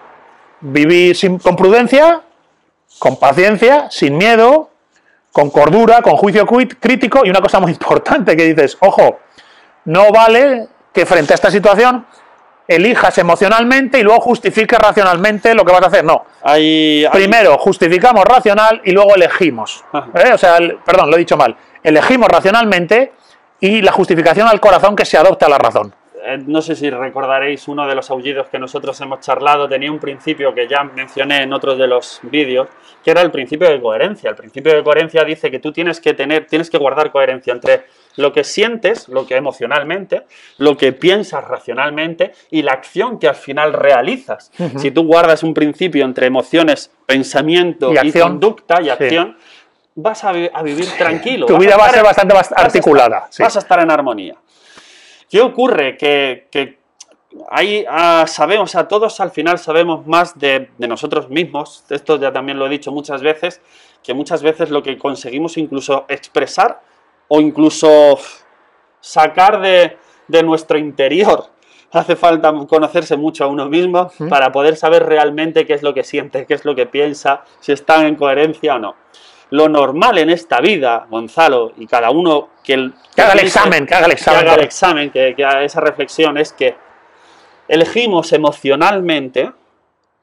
vivir 0.59 1.15
sin, 1.15 1.39
con 1.39 1.55
prudencia, 1.55 2.21
con 2.99 3.17
paciencia, 3.17 3.89
sin 3.89 4.17
miedo, 4.17 4.69
con 5.31 5.49
cordura, 5.49 6.01
con 6.01 6.17
juicio 6.17 6.45
crítico 6.45 7.21
y 7.25 7.29
una 7.29 7.41
cosa 7.41 7.59
muy 7.59 7.71
importante 7.77 8.35
que 8.35 8.43
dices, 8.53 8.77
ojo, 8.81 9.19
no 9.85 10.11
vale 10.11 10.67
que 10.93 11.05
frente 11.05 11.33
a 11.33 11.35
esta 11.35 11.49
situación 11.51 12.05
elijas 12.67 13.17
emocionalmente 13.17 13.99
y 13.99 14.03
luego 14.03 14.21
justifiques 14.21 14.77
racionalmente 14.79 15.53
lo 15.55 15.65
que 15.65 15.71
vas 15.73 15.83
a 15.83 15.87
hacer. 15.87 16.05
No, 16.05 16.25
Hay, 16.43 17.03
hay- 17.05 17.11
Primero 17.11 17.57
justificamos 17.57 18.23
racional 18.23 18.81
y 18.85 18.91
luego 18.91 19.15
elegimos. 19.15 19.83
Ajá. 19.91 20.07
¿Eh? 20.15 20.33
O 20.33 20.37
sea, 20.37 20.57
el- 20.57 20.77
perdón, 20.85 21.09
lo 21.09 21.15
he 21.15 21.19
dicho 21.19 21.35
mal. 21.37 21.55
Elegimos 21.83 22.29
racionalmente 22.29 23.11
y 23.59 23.81
la 23.81 23.91
justificación 23.91 24.47
al 24.47 24.59
corazón 24.59 24.95
que 24.95 25.05
se 25.05 25.17
adopta 25.17 25.47
a 25.47 25.49
la 25.49 25.57
razón. 25.57 25.93
Eh, 26.25 26.37
no 26.45 26.61
sé 26.61 26.75
si 26.75 26.89
recordaréis 26.89 27.67
uno 27.67 27.87
de 27.87 27.95
los 27.95 28.09
aullidos 28.11 28.47
que 28.47 28.59
nosotros 28.59 28.99
hemos 29.01 29.19
charlado, 29.21 29.67
tenía 29.67 29.91
un 29.91 29.99
principio 29.99 30.53
que 30.53 30.67
ya 30.67 30.83
mencioné 30.83 31.43
en 31.43 31.53
otros 31.53 31.77
de 31.77 31.87
los 31.87 32.19
vídeos, 32.23 32.67
que 33.03 33.11
era 33.11 33.21
el 33.21 33.31
principio 33.31 33.69
de 33.69 33.81
coherencia. 33.81 34.29
El 34.29 34.35
principio 34.35 34.73
de 34.75 34.83
coherencia 34.83 35.23
dice 35.23 35.49
que 35.49 35.59
tú 35.59 35.71
tienes 35.71 35.99
que 35.99 36.13
tener, 36.13 36.45
tienes 36.47 36.69
que 36.69 36.77
guardar 36.77 37.11
coherencia 37.11 37.53
entre 37.53 37.85
lo 38.17 38.31
que 38.33 38.43
sientes, 38.43 39.07
lo 39.09 39.25
que 39.25 39.35
emocionalmente, 39.37 40.23
lo 40.57 40.75
que 40.77 40.91
piensas 40.91 41.43
racionalmente 41.47 42.33
y 42.51 42.61
la 42.61 42.73
acción 42.73 43.17
que 43.19 43.27
al 43.27 43.35
final 43.35 43.73
realizas. 43.73 44.51
Si 44.77 44.91
tú 44.91 45.03
guardas 45.05 45.43
un 45.43 45.53
principio 45.53 46.03
entre 46.05 46.27
emociones, 46.27 46.91
pensamiento 47.05 47.91
Y 47.93 48.11
conducta 48.11 48.81
y 48.81 48.85
Sí. 48.85 48.89
acción, 48.89 49.37
vas 49.95 50.23
a, 50.23 50.31
vi- 50.31 50.49
a 50.53 50.61
vivir 50.61 50.87
tranquilo. 50.97 51.45
Tu 51.45 51.57
vida 51.57 51.77
va 51.77 51.85
a 51.85 51.89
ser 51.89 52.03
bastante 52.03 52.33
más 52.33 52.49
vas 52.49 52.51
a 52.51 52.55
estar- 52.55 52.65
articulada, 52.65 53.27
sí. 53.29 53.43
Vas 53.43 53.55
a 53.55 53.59
estar 53.59 53.79
en 53.81 53.91
armonía. 53.91 54.35
¿Qué 55.31 55.39
ocurre? 55.39 55.95
Que, 55.95 56.49
que 56.51 56.77
ahí 57.49 57.85
ah, 57.87 58.25
sabemos, 58.27 58.75
a 58.75 58.89
todos 58.89 59.21
al 59.21 59.31
final 59.31 59.57
sabemos 59.59 60.05
más 60.05 60.37
de, 60.37 60.69
de 60.77 60.87
nosotros 60.89 61.29
mismos. 61.29 61.85
Esto 61.89 62.19
ya 62.19 62.33
también 62.33 62.59
lo 62.59 62.65
he 62.65 62.69
dicho 62.69 62.91
muchas 62.91 63.21
veces, 63.21 63.61
que 64.03 64.13
muchas 64.13 64.43
veces 64.43 64.69
lo 64.69 64.83
que 64.83 64.97
conseguimos 64.97 65.57
incluso 65.57 66.03
expresar 66.09 66.81
o 67.29 67.39
incluso 67.39 68.19
sacar 68.99 69.61
de, 69.61 69.97
de 70.27 70.43
nuestro 70.43 70.77
interior. 70.77 71.45
Hace 71.93 72.17
falta 72.17 72.53
conocerse 72.67 73.15
mucho 73.15 73.45
a 73.45 73.47
uno 73.47 73.69
mismo 73.69 74.11
para 74.29 74.51
poder 74.51 74.75
saber 74.75 75.05
realmente 75.05 75.65
qué 75.65 75.75
es 75.75 75.81
lo 75.81 75.93
que 75.93 76.03
siente, 76.03 76.45
qué 76.45 76.55
es 76.55 76.65
lo 76.65 76.75
que 76.75 76.87
piensa, 76.87 77.45
si 77.61 77.71
están 77.71 78.05
en 78.05 78.15
coherencia 78.15 78.75
o 78.75 78.79
no. 78.79 78.95
Lo 79.51 79.67
normal 79.69 80.17
en 80.17 80.29
esta 80.29 80.59
vida, 80.61 81.05
Gonzalo, 81.09 81.73
y 81.77 81.85
cada 81.87 82.09
uno 82.09 82.49
que, 82.63 82.73
el- 82.73 82.93
Que 83.15 83.21
haga 83.21 83.33
el 83.33 83.39
examen, 83.39 83.85
que 83.85 83.93
haga 83.95 84.05
el 84.07 84.11
examen. 84.13 84.39
que 84.41 84.47
haga 84.49 84.55
el 84.55 84.63
examen, 84.65 85.11
que, 85.11 85.33
que 85.35 85.45
haga 85.45 85.63
esa 85.63 85.79
reflexión, 85.81 86.37
es 86.37 86.51
que 86.53 86.75
elegimos 87.67 88.31
emocionalmente 88.33 89.51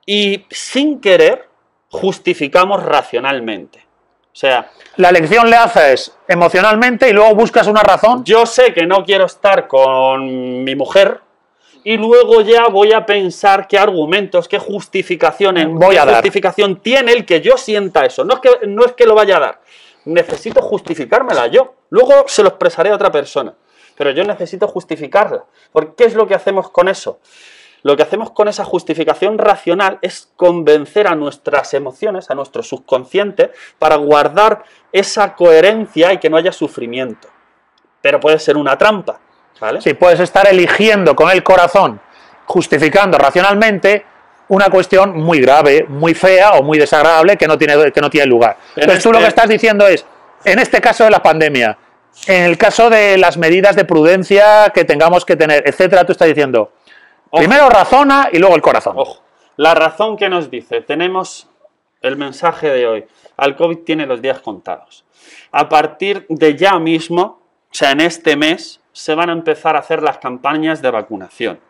y 0.07 0.45
sin 0.51 1.01
querer 1.01 1.49
justificamos 1.91 2.83
racionalmente. 2.83 3.79
O 4.33 4.37
sea, 4.41 4.71
La 4.97 5.09
elección 5.09 5.51
le 5.51 5.57
haces 5.57 6.17
emocionalmente 6.29 7.09
y 7.09 7.13
luego 7.13 7.35
buscas 7.35 7.67
una 7.67 7.83
razón. 7.83 8.23
yo 8.25 8.47
sé 8.47 8.73
que 8.73 8.87
no 8.87 9.05
quiero 9.05 9.25
estar 9.27 9.67
con 9.67 10.63
mi 10.65 10.75
mujer 10.77 11.21
y 11.89 11.97
luego 11.97 12.43
ya 12.43 12.67
voy 12.67 12.93
a 12.93 13.07
pensar 13.07 13.67
qué 13.67 13.79
argumentos, 13.79 14.47
qué 14.47 14.59
justificaciones, 14.59 15.69
Voy 15.71 15.95
qué 15.95 15.99
a 15.99 16.05
dar. 16.05 16.17
justificación 16.17 16.83
tiene 16.83 17.13
el 17.13 17.25
que 17.25 17.41
yo 17.41 17.57
sienta 17.57 18.05
eso. 18.05 18.27
No 18.27 18.35
es 18.35 18.41
que, 18.41 18.67
no 18.67 18.85
es 18.85 18.93
que 18.93 19.07
lo 19.07 19.15
vaya 19.15 19.39
a 19.39 19.41
dar. 19.41 19.61
Necesito 20.05 20.61
justificármela 20.61 21.47
yo. 21.47 21.77
Luego 21.89 22.25
se 22.27 22.43
lo 22.43 22.51
expresaré 22.51 22.91
a 22.91 22.95
otra 22.95 23.11
persona. 23.11 23.55
Pero 23.97 24.11
yo 24.11 24.23
necesito 24.25 24.69
justificarla. 24.69 25.47
¿Por 25.73 25.95
qué 25.95 26.05
es 26.05 26.15
lo 26.15 26.27
que 26.27 26.35
hacemos 26.35 26.69
con 26.69 26.89
eso? 26.89 27.21
Lo 27.83 27.97
que 27.97 28.03
hacemos 28.03 28.33
con 28.33 28.49
esa 28.49 28.65
justificación 28.65 29.39
racional 29.39 29.99
es 30.03 30.31
convencer 30.37 31.07
a 31.07 31.15
nuestras 31.15 31.73
emociones, 31.73 32.31
a 32.31 32.35
nuestro 32.35 32.63
subconsciente, 32.63 33.51
para 33.79 33.97
guardar 33.97 34.63
esa 34.93 35.35
coherencia 35.35 36.13
y 36.13 36.19
que 36.19 36.29
no 36.29 36.37
haya 36.37 36.53
sufrimiento. 36.53 37.29
Pero 38.03 38.21
puede 38.21 38.39
ser 38.41 38.59
una 38.59 38.77
trampa, 38.77 39.21
¿vale? 39.61 39.81
Si 39.81 39.95
puedes 39.95 40.21
estar 40.21 40.49
eligiendo 40.49 41.15
con 41.15 41.31
el 41.31 41.43
corazón, 41.43 42.01
justificando 42.47 43.19
racionalmente 43.19 44.05
una 44.49 44.71
cuestión 44.71 45.17
muy 45.19 45.41
grave, 45.41 45.85
muy 45.89 46.15
fea 46.15 46.53
o 46.53 46.63
muy 46.63 46.79
desagradable 46.79 47.37
que 47.37 47.47
no 47.47 47.59
tiene, 47.59 47.93
que 47.93 48.01
no 48.01 48.11
tiene 48.11 48.27
lugar. 48.27 48.57
En 48.75 48.83
Entonces 48.83 49.05
tú 49.05 49.13
lo 49.13 49.19
que 49.19 49.27
estás 49.27 49.49
diciendo 49.49 49.87
es, 49.87 50.07
en 50.45 50.59
este 50.59 50.81
caso 50.81 51.05
de 51.05 51.11
la 51.11 51.23
pandemia, 51.23 51.77
en 52.27 52.45
el 52.45 52.57
caso 52.59 52.91
de 52.91 53.19
las 53.19 53.37
medidas 53.37 53.77
de 53.77 53.85
prudencia 53.85 54.71
que 54.75 54.85
tengamos 54.85 55.25
que 55.25 55.37
tener, 55.37 55.63
etcétera, 55.67 56.05
tú 56.05 56.13
estás 56.13 56.29
diciendo, 56.29 56.73
Ojo. 57.31 57.41
primero 57.43 57.69
razona 57.69 58.29
y 58.33 58.39
luego 58.39 58.57
el 58.57 58.63
corazón. 58.63 58.95
Ojo, 58.97 59.23
la 59.57 59.75
razón 59.75 60.17
que 60.17 60.29
nos 60.29 60.51
dice, 60.51 60.81
tenemos 60.81 61.49
el 62.01 62.17
mensaje 62.17 62.69
de 62.71 62.87
hoy, 62.87 63.05
al 63.37 63.57
COVID 63.57 63.79
tiene 63.79 64.07
los 64.07 64.23
días 64.23 64.41
contados. 64.41 65.05
A 65.53 65.69
partir 65.69 66.27
de 66.29 66.57
ya 66.57 66.79
mismo, 66.79 67.23
o 67.71 67.75
sea, 67.75 67.91
en 67.91 68.01
este 68.01 68.37
mes, 68.37 68.81
se 68.99 69.15
van 69.15 69.31
a 69.31 69.33
empezar 69.33 69.77
a 69.77 69.79
hacer 69.79 70.03
las 70.03 70.19
campañas 70.19 70.83
de 70.83 70.91
vacunación. 70.91 71.61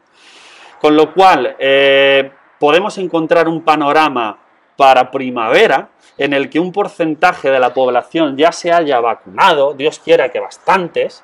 Con 0.80 0.96
lo 0.96 1.12
cual, 1.12 1.56
eh, 1.58 2.30
podemos 2.58 2.96
encontrar 2.96 3.48
un 3.48 3.60
panorama 3.60 4.38
para 4.78 5.10
primavera 5.10 5.90
en 6.16 6.32
el 6.32 6.48
que 6.48 6.58
un 6.58 6.72
porcentaje 6.72 7.50
de 7.50 7.60
la 7.60 7.74
población 7.74 8.38
ya 8.38 8.50
se 8.50 8.72
haya 8.72 8.98
vacunado, 9.00 9.74
Dios 9.74 9.98
quiera 9.98 10.30
que 10.30 10.40
bastantes, 10.40 11.22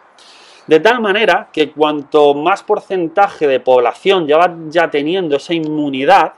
de 0.66 0.78
tal 0.78 1.00
manera 1.00 1.48
que 1.50 1.72
cuanto 1.72 2.34
más 2.34 2.62
porcentaje 2.62 3.46
de 3.46 3.60
población 3.60 4.26
ya 4.26 4.36
va 4.36 4.54
ya 4.68 4.90
teniendo 4.90 5.36
esa 5.36 5.54
inmunidad, 5.54 6.34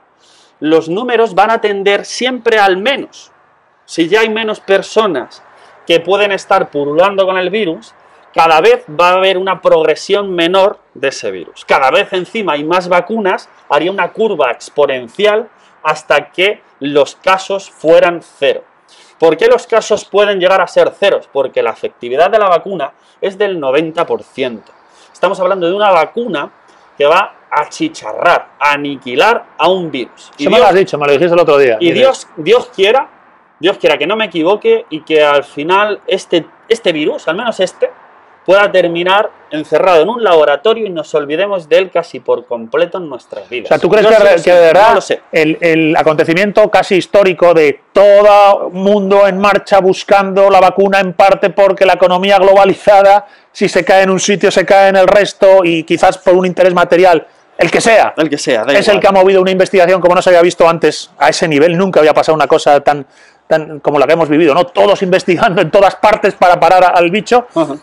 los 0.60 0.88
números 0.88 1.34
van 1.34 1.50
a 1.50 1.60
tender 1.60 2.04
siempre 2.04 2.60
al 2.60 2.76
menos. 2.76 3.32
Si 3.84 4.08
ya 4.08 4.20
hay 4.20 4.28
menos 4.28 4.60
personas 4.60 5.42
que 5.88 5.98
pueden 5.98 6.30
estar 6.30 6.70
purulando 6.70 7.26
con 7.26 7.36
el 7.36 7.50
virus, 7.50 7.94
cada 8.36 8.60
vez 8.60 8.84
va 8.88 9.08
a 9.08 9.14
haber 9.14 9.38
una 9.38 9.62
progresión 9.62 10.34
menor 10.34 10.78
de 10.92 11.08
ese 11.08 11.30
virus. 11.30 11.64
Cada 11.64 11.90
vez 11.90 12.12
encima 12.12 12.52
hay 12.52 12.64
más 12.64 12.86
vacunas, 12.86 13.48
haría 13.70 13.90
una 13.90 14.12
curva 14.12 14.50
exponencial 14.50 15.48
hasta 15.82 16.30
que 16.30 16.60
los 16.80 17.16
casos 17.16 17.70
fueran 17.70 18.20
cero. 18.20 18.62
¿Por 19.18 19.38
qué 19.38 19.46
los 19.46 19.66
casos 19.66 20.04
pueden 20.04 20.38
llegar 20.38 20.60
a 20.60 20.66
ser 20.66 20.90
ceros? 20.90 21.26
Porque 21.32 21.62
la 21.62 21.70
efectividad 21.70 22.30
de 22.30 22.38
la 22.38 22.50
vacuna 22.50 22.92
es 23.22 23.38
del 23.38 23.58
90%. 23.58 24.60
Estamos 25.10 25.40
hablando 25.40 25.66
de 25.66 25.72
una 25.72 25.90
vacuna 25.90 26.50
que 26.98 27.06
va 27.06 27.36
a 27.50 27.62
achicharrar, 27.62 28.48
a 28.58 28.72
aniquilar 28.72 29.46
a 29.56 29.70
un 29.70 29.90
virus. 29.90 30.30
Eso 30.38 30.50
me 30.50 30.58
lo 30.58 30.66
has 30.66 30.74
dicho, 30.74 30.98
me 30.98 31.06
lo 31.06 31.12
dijiste 31.12 31.32
el 31.32 31.40
otro 31.40 31.56
día. 31.56 31.78
Y 31.80 31.90
Dios, 31.92 32.28
Dios 32.36 32.66
quiera, 32.66 33.08
Dios 33.58 33.78
quiera 33.78 33.96
que 33.96 34.06
no 34.06 34.14
me 34.14 34.26
equivoque 34.26 34.84
y 34.90 35.00
que 35.00 35.24
al 35.24 35.42
final 35.42 36.02
este, 36.06 36.44
este 36.68 36.92
virus, 36.92 37.28
al 37.28 37.36
menos 37.36 37.58
este, 37.60 37.90
pueda 38.46 38.70
terminar 38.70 39.28
encerrado 39.50 40.02
en 40.02 40.08
un 40.08 40.22
laboratorio 40.24 40.86
y 40.86 40.90
nos 40.90 41.12
olvidemos 41.14 41.68
de 41.68 41.78
él 41.78 41.90
casi 41.90 42.20
por 42.20 42.46
completo 42.46 42.98
en 42.98 43.08
nuestras 43.08 43.48
vidas. 43.48 43.66
O 43.66 43.68
sea, 43.68 43.78
¿tú 43.78 43.88
crees 43.88 44.04
Yo 44.06 44.10
que, 44.16 44.42
que 44.42 44.52
de 44.52 44.60
verdad 44.60 44.88
No 44.90 44.94
lo 44.96 45.00
sé. 45.00 45.20
el, 45.32 45.58
el 45.60 45.96
acontecimiento 45.96 46.70
casi 46.70 46.94
histórico 46.96 47.52
de 47.54 47.80
todo 47.92 48.70
mundo 48.70 49.26
en 49.26 49.38
marcha 49.38 49.80
buscando 49.80 50.48
la 50.48 50.60
vacuna 50.60 51.00
en 51.00 51.12
parte 51.14 51.50
porque 51.50 51.84
la 51.84 51.94
economía 51.94 52.38
globalizada, 52.38 53.26
si 53.52 53.68
se 53.68 53.84
cae 53.84 54.02
en 54.04 54.10
un 54.10 54.20
sitio, 54.20 54.50
se 54.50 54.64
cae 54.64 54.88
en 54.90 54.96
el 54.96 55.06
resto 55.08 55.64
y 55.64 55.82
quizás 55.84 56.18
por 56.18 56.34
un 56.34 56.46
interés 56.46 56.72
material, 56.74 57.26
el 57.58 57.70
que 57.70 57.80
sea, 57.80 58.14
El 58.16 58.28
que 58.28 58.38
sea, 58.38 58.62
es 58.68 58.68
el 58.68 58.82
igual. 58.82 59.00
que 59.00 59.06
ha 59.08 59.12
movido 59.12 59.40
una 59.42 59.50
investigación 59.50 60.00
como 60.00 60.14
no 60.14 60.22
se 60.22 60.30
había 60.30 60.42
visto 60.42 60.68
antes 60.68 61.10
a 61.18 61.30
ese 61.30 61.48
nivel. 61.48 61.76
Nunca 61.76 62.00
había 62.00 62.12
pasado 62.14 62.34
una 62.36 62.46
cosa 62.46 62.80
tan, 62.80 63.06
tan- 63.48 63.80
como 63.80 63.98
la 63.98 64.06
que 64.06 64.12
hemos 64.12 64.28
vivido, 64.28 64.52
¿no? 64.54 64.66
Todos 64.66 65.02
investigando 65.02 65.62
en 65.62 65.70
todas 65.70 65.96
partes 65.96 66.34
para 66.34 66.60
parar 66.60 66.92
al 66.94 67.10
bicho, 67.10 67.46
Ajá. 67.54 67.74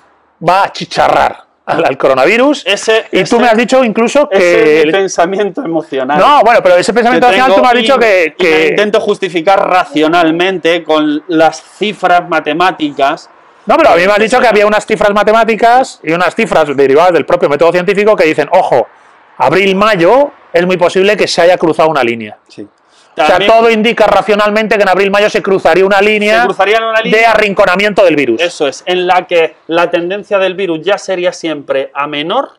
Va 0.48 0.64
a 0.64 0.72
chicharrar 0.72 1.38
al, 1.66 1.86
al 1.86 1.98
coronavirus. 1.98 2.64
Ese, 2.66 3.06
y 3.12 3.18
tú 3.20 3.36
ese- 3.36 3.40
me 3.40 3.48
has 3.48 3.58
dicho 3.58 3.84
incluso 3.84 4.28
ese 4.32 4.40
que... 4.42 4.80
es 4.80 4.86
mi 4.88 4.92
pensamiento 4.92 5.64
emocional. 5.64 6.20
no, 6.20 6.42
bueno, 6.44 6.60
pero 6.62 6.76
ese 6.76 6.94
pensamiento 6.94 7.28
que 7.28 7.34
racional 7.38 7.56
tú 7.56 7.62
me 7.62 7.68
has 7.70 7.74
dicho 7.76 7.96
y- 7.96 8.00
que... 8.00 8.26
me 8.30 8.36
que- 8.36 8.68
intento 8.70 9.00
justificar 9.00 9.68
racionalmente 9.70 10.84
con 10.84 11.24
las 11.28 11.62
cifras 11.62 12.28
matemáticas. 12.28 13.30
No, 13.66 13.78
pero 13.78 13.92
a 13.92 13.96
mí 13.96 14.02
me 14.06 14.12
has 14.12 14.20
dicho 14.20 14.40
que 14.42 14.48
había 14.48 14.68
unas 14.68 14.86
cifras 14.86 15.14
matemáticas 15.14 16.00
y 16.04 16.12
unas 16.12 16.36
cifras 16.36 16.76
derivadas 16.76 17.14
del 17.14 17.26
propio 17.26 17.48
método 17.48 17.72
científico 17.72 18.14
que 18.16 18.26
dicen, 18.26 18.50
ojo, 18.52 18.88
abril-mayo 19.38 20.32
es 20.52 20.66
muy 20.66 20.76
posible 20.78 21.16
que 21.16 21.28
se 21.28 21.42
haya 21.42 21.58
cruzado 21.58 21.90
una 21.90 22.04
línea. 22.04 22.38
Sí. 22.50 22.68
O 23.16 23.26
sea, 23.26 23.40
todo 23.46 23.70
indica 23.70 24.08
racionalmente 24.08 24.76
que 24.76 24.84
en 24.84 24.90
abril-mayo 24.90 25.30
se 25.30 25.42
cruzaría 25.42 25.86
una 25.86 26.02
línea, 26.02 26.42
se 26.42 26.46
cruzarían 26.48 26.84
una 26.84 27.02
de 27.02 27.26
arrinconamiento 27.26 28.04
del 28.04 28.16
virus. 28.16 28.42
Eso 28.42 28.68
es, 28.68 28.84
en 28.88 29.06
la 29.06 29.28
que 29.28 29.56
la 29.68 29.90
tendencia 29.92 30.40
del 30.40 30.56
virus 30.56 30.82
ya 30.82 30.98
sería 30.98 31.32
siempre 31.32 31.92
a 31.94 32.08
menor 32.08 32.52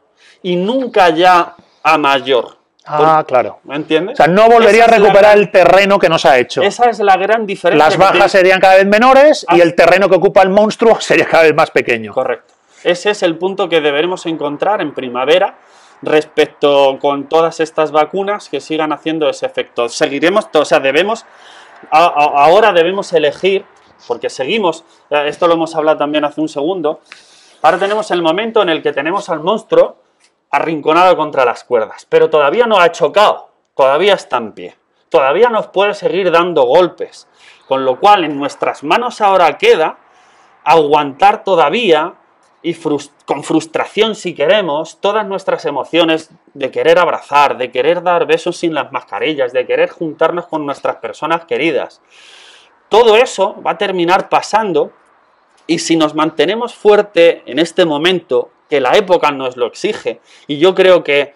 y 0.42 0.56
nunca 0.56 1.10
ya 1.10 1.54
a 1.82 1.98
mayor. 1.98 2.56
Ah, 2.86 3.24
claro. 3.26 3.60
¿Me 3.64 3.76
entiendes? 3.76 4.12
O 4.12 4.16
sea, 4.16 4.26
no 4.26 4.46
volvería 4.48 4.84
a 4.84 4.86
Esa 4.88 4.96
recuperar 4.96 5.22
gran- 5.22 5.38
el 5.38 5.50
terreno 5.50 5.98
que 5.98 6.08
nos 6.10 6.24
ha 6.26 6.36
hecho. 6.38 6.62
Esa 6.62 6.90
es 6.90 6.98
la 6.98 7.16
gran 7.16 7.46
diferencia. 7.46 7.82
Las 7.82 7.96
bajas 7.96 8.30
serían 8.30 8.60
cada 8.60 8.74
vez 8.76 8.84
menores 8.86 9.46
y 9.50 9.60
Ah. 9.60 9.62
el 9.62 9.74
terreno 9.74 10.08
que 10.08 10.16
ocupa 10.16 10.42
el 10.42 10.50
monstruo 10.50 10.98
sería 11.00 11.24
cada 11.26 11.44
vez 11.44 11.54
más 11.54 11.70
pequeño. 11.70 12.12
Correcto. 12.12 12.52
Ese 12.84 13.10
es 13.10 13.22
el 13.22 13.36
punto 13.38 13.68
que 13.70 13.80
deberemos 13.80 14.26
encontrar 14.26 14.82
en 14.82 14.92
primavera 14.92 15.54
respecto 16.02 16.98
con 17.00 17.28
todas 17.28 17.60
estas 17.60 17.90
vacunas 17.92 18.48
que 18.48 18.60
sigan 18.60 18.92
haciendo 18.92 19.28
ese 19.28 19.46
efecto. 19.46 19.88
Seguiremos, 19.88 20.48
o 20.52 20.64
sea, 20.64 20.80
debemos, 20.80 21.24
a- 21.90 22.04
ahora 22.44 22.72
debemos 22.72 23.12
elegir, 23.12 23.64
porque 24.06 24.28
seguimos, 24.30 24.84
eh, 25.10 25.24
esto 25.26 25.46
lo 25.48 25.54
hemos 25.54 25.74
hablado 25.74 25.98
también 25.98 26.24
hace 26.24 26.40
un 26.40 26.48
segundo, 26.48 27.00
ahora 27.62 27.78
tenemos 27.78 28.10
el 28.10 28.20
momento 28.22 28.60
en 28.62 28.68
el 28.68 28.82
que 28.82 28.92
tenemos 28.92 29.28
al 29.30 29.40
monstruo 29.40 29.96
arrinconado 30.50 31.16
contra 31.16 31.44
las 31.44 31.64
cuerdas, 31.64 32.06
pero 32.08 32.28
todavía 32.30 32.66
no 32.66 32.78
ha 32.78 32.92
chocado, 32.92 33.48
todavía 33.74 34.14
está 34.14 34.36
en 34.36 34.52
pie, 34.52 34.76
todavía 35.08 35.48
nos 35.48 35.68
puede 35.68 35.94
seguir 35.94 36.30
dando 36.30 36.62
golpes, 36.64 37.26
con 37.66 37.84
lo 37.84 37.98
cual 37.98 38.24
en 38.24 38.36
nuestras 38.38 38.84
manos 38.84 39.20
ahora 39.20 39.56
queda 39.56 39.98
aguantar 40.64 41.44
todavía 41.44 42.14
y 42.64 42.74
con 43.26 43.44
frustración 43.44 44.14
si 44.14 44.34
queremos 44.34 44.98
todas 44.98 45.26
nuestras 45.26 45.66
emociones 45.66 46.30
de 46.54 46.70
querer 46.70 46.98
abrazar, 46.98 47.58
de 47.58 47.70
querer 47.70 48.02
dar 48.02 48.26
besos 48.26 48.56
sin 48.56 48.72
las 48.72 48.90
mascarillas, 48.90 49.52
de 49.52 49.66
querer 49.66 49.90
juntarnos 49.90 50.46
con 50.46 50.64
nuestras 50.64 50.96
personas 50.96 51.44
queridas. 51.44 52.00
Todo 52.88 53.16
eso 53.16 53.60
va 53.60 53.72
a 53.72 53.78
terminar 53.78 54.30
pasando 54.30 54.92
y 55.66 55.80
si 55.80 55.96
nos 55.96 56.14
mantenemos 56.14 56.74
fuerte 56.74 57.42
en 57.44 57.58
este 57.58 57.84
momento, 57.84 58.50
que 58.70 58.80
la 58.80 58.96
época 58.96 59.30
nos 59.30 59.58
lo 59.58 59.66
exige, 59.66 60.22
y 60.46 60.56
yo 60.56 60.74
creo 60.74 61.04
que 61.04 61.34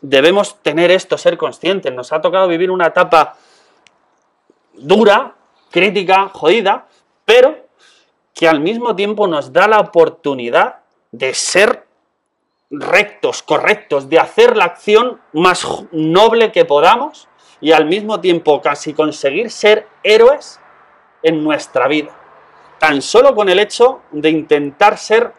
debemos 0.00 0.60
tener 0.62 0.90
esto, 0.90 1.16
ser 1.16 1.38
conscientes, 1.38 1.94
nos 1.94 2.12
ha 2.12 2.20
tocado 2.20 2.48
vivir 2.48 2.72
una 2.72 2.88
etapa 2.88 3.36
dura, 4.74 5.36
crítica, 5.70 6.28
jodida, 6.32 6.88
pero 7.24 7.69
que 8.34 8.48
al 8.48 8.60
mismo 8.60 8.96
tiempo 8.96 9.26
nos 9.26 9.52
da 9.52 9.68
la 9.68 9.80
oportunidad 9.80 10.76
de 11.12 11.34
ser 11.34 11.86
rectos, 12.70 13.42
correctos, 13.42 14.08
de 14.08 14.18
hacer 14.18 14.56
la 14.56 14.64
acción 14.66 15.20
más 15.32 15.66
noble 15.90 16.52
que 16.52 16.64
podamos 16.64 17.28
y 17.60 17.72
al 17.72 17.86
mismo 17.86 18.20
tiempo 18.20 18.60
casi 18.62 18.94
conseguir 18.94 19.50
ser 19.50 19.86
héroes 20.02 20.60
en 21.22 21.42
nuestra 21.42 21.88
vida. 21.88 22.16
Tan 22.78 23.02
solo 23.02 23.34
con 23.34 23.48
el 23.48 23.58
hecho 23.58 24.00
de 24.12 24.30
intentar 24.30 24.96
ser 24.96 25.32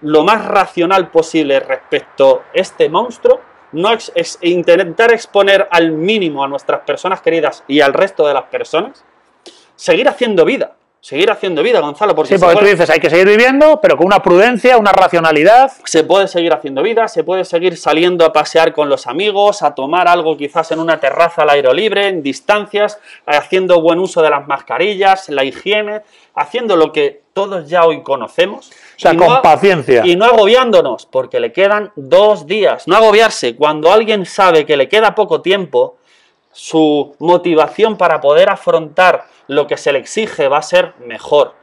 lo 0.00 0.22
más 0.22 0.44
racional 0.44 1.10
posible 1.10 1.58
respecto 1.60 2.36
a 2.40 2.42
este 2.54 2.88
monstruo, 2.88 3.40
no 3.72 3.92
ex- 3.92 4.12
ex- 4.14 4.38
intentar 4.42 5.12
exponer 5.12 5.68
al 5.70 5.90
mínimo 5.92 6.42
a 6.44 6.48
nuestras 6.48 6.80
personas 6.82 7.20
queridas 7.20 7.64
y 7.66 7.80
al 7.80 7.92
resto 7.92 8.26
de 8.26 8.32
las 8.32 8.44
personas, 8.44 9.04
seguir 9.74 10.08
haciendo 10.08 10.44
vida, 10.44 10.76
seguir 11.00 11.30
haciendo 11.30 11.62
vida, 11.62 11.80
Gonzalo, 11.80 12.14
porque, 12.14 12.36
Sí, 12.36 12.40
porque 12.44 12.56
tú 12.58 12.64
dices, 12.66 12.90
hay 12.90 12.98
que 12.98 13.08
seguir 13.08 13.26
viviendo, 13.28 13.80
pero 13.80 13.96
con 13.96 14.06
una 14.06 14.20
prudencia, 14.22 14.76
una 14.78 14.92
racionalidad. 14.92 15.70
se 15.84 16.04
puede 16.04 16.26
seguir 16.28 16.52
haciendo 16.52 16.82
vida, 16.82 17.06
se 17.08 17.24
puede 17.24 17.44
seguir 17.44 17.76
saliendo 17.76 18.24
a 18.24 18.32
pasear 18.32 18.72
con 18.72 18.88
los 18.88 19.06
amigos, 19.06 19.62
a 19.62 19.74
tomar 19.74 20.08
algo 20.08 20.36
quizás 20.36 20.72
en 20.72 20.80
una 20.80 20.98
terraza 21.00 21.42
al 21.42 21.50
aire 21.50 21.72
libre, 21.72 22.08
en 22.08 22.22
distancias, 22.22 22.98
haciendo 23.26 23.80
buen 23.80 23.98
uso 24.00 24.22
de 24.22 24.30
las 24.30 24.46
mascarillas, 24.48 25.28
la 25.28 25.44
higiene, 25.44 26.02
haciendo 26.34 26.76
lo 26.76 26.92
que 26.92 27.22
todos 27.32 27.68
ya 27.68 27.84
hoy 27.84 28.02
conocemos. 28.02 28.70
O 28.70 29.00
sea, 29.00 29.14
con 29.14 29.28
no- 29.28 29.42
paciencia. 29.42 30.04
Y 30.04 30.16
no 30.16 30.24
agobiándonos, 30.24 31.06
porque 31.06 31.38
le 31.38 31.52
quedan 31.52 31.92
dos 31.94 32.46
días. 32.46 32.88
No 32.88 32.96
agobiarse. 32.96 33.54
Cuando 33.54 33.92
alguien 33.92 34.26
sabe 34.26 34.66
que 34.66 34.76
le 34.76 34.88
queda 34.88 35.14
poco 35.14 35.40
tiempo, 35.42 35.97
su 36.58 37.14
motivación 37.20 37.96
para 37.96 38.20
poder 38.20 38.50
afrontar 38.50 39.26
lo 39.46 39.68
que 39.68 39.76
se 39.76 39.92
le 39.92 40.00
exige 40.00 40.48
va 40.48 40.58
a 40.58 40.62
ser 40.62 40.92
mejor. 41.06 41.54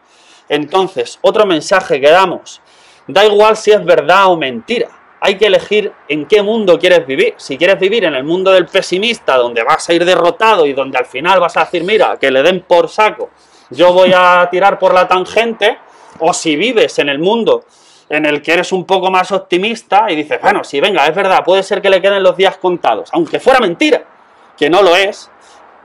Entonces, 0.48 1.20
otro 1.22 1.46
mensaje 1.46 2.00
que 2.00 2.10
damos, 2.10 2.62
da 3.06 3.26
igual 3.26 3.58
si 3.58 3.72
es 3.72 3.84
verdad 3.84 4.28
o 4.28 4.38
mentira, 4.38 4.88
hay 5.20 5.38
que 5.38 5.48
elegir 5.48 5.92
en 6.08 6.26
qué 6.26 6.42
mundo 6.42 6.80
quieres 6.80 7.06
vivir. 7.06 7.34
Si 7.36 7.58
quieres 7.58 7.78
vivir 7.78 8.06
en 8.06 8.16
el 8.16 8.24
mundo 8.24 8.54
del 8.54 8.68
pesimista, 8.68 9.36
donde 9.36 9.64
vas 9.64 9.90
a 9.90 9.94
ir 9.94 10.06
derrotado 10.06 10.66
y 10.66 10.72
donde 10.72 10.98
al 10.98 11.06
final 11.06 11.42
vas 11.42 11.58
a 11.58 11.66
decir, 11.66 11.84
mira, 11.84 12.16
que 12.18 12.32
le 12.32 12.42
den 12.42 12.62
por 12.62 12.88
saco, 12.88 13.32
yo 13.72 13.92
voy 13.92 14.14
a 14.16 14.48
tirar 14.50 14.80
por 14.80 14.94
la 14.94 15.10
tangente, 15.10 15.78
o 16.20 16.32
si 16.32 16.56
vives 16.56 17.00
en 17.00 17.10
el 17.10 17.20
mundo 17.20 17.66
en 18.08 18.26
el 18.26 18.42
que 18.42 18.54
eres 18.54 18.72
un 18.72 18.86
poco 18.86 19.12
más 19.12 19.34
optimista 19.34 20.10
y 20.10 20.16
dices, 20.16 20.40
bueno, 20.42 20.64
sí, 20.64 20.80
venga, 20.80 21.06
es 21.06 21.14
verdad, 21.14 21.44
puede 21.44 21.64
ser 21.64 21.82
que 21.82 21.90
le 21.90 22.02
queden 22.02 22.24
los 22.24 22.38
días 22.38 22.56
contados, 22.58 23.10
aunque 23.12 23.42
fuera 23.42 23.60
mentira, 23.60 24.15
que 24.58 24.70
no 24.70 24.82
lo 24.82 24.96
es, 24.96 25.30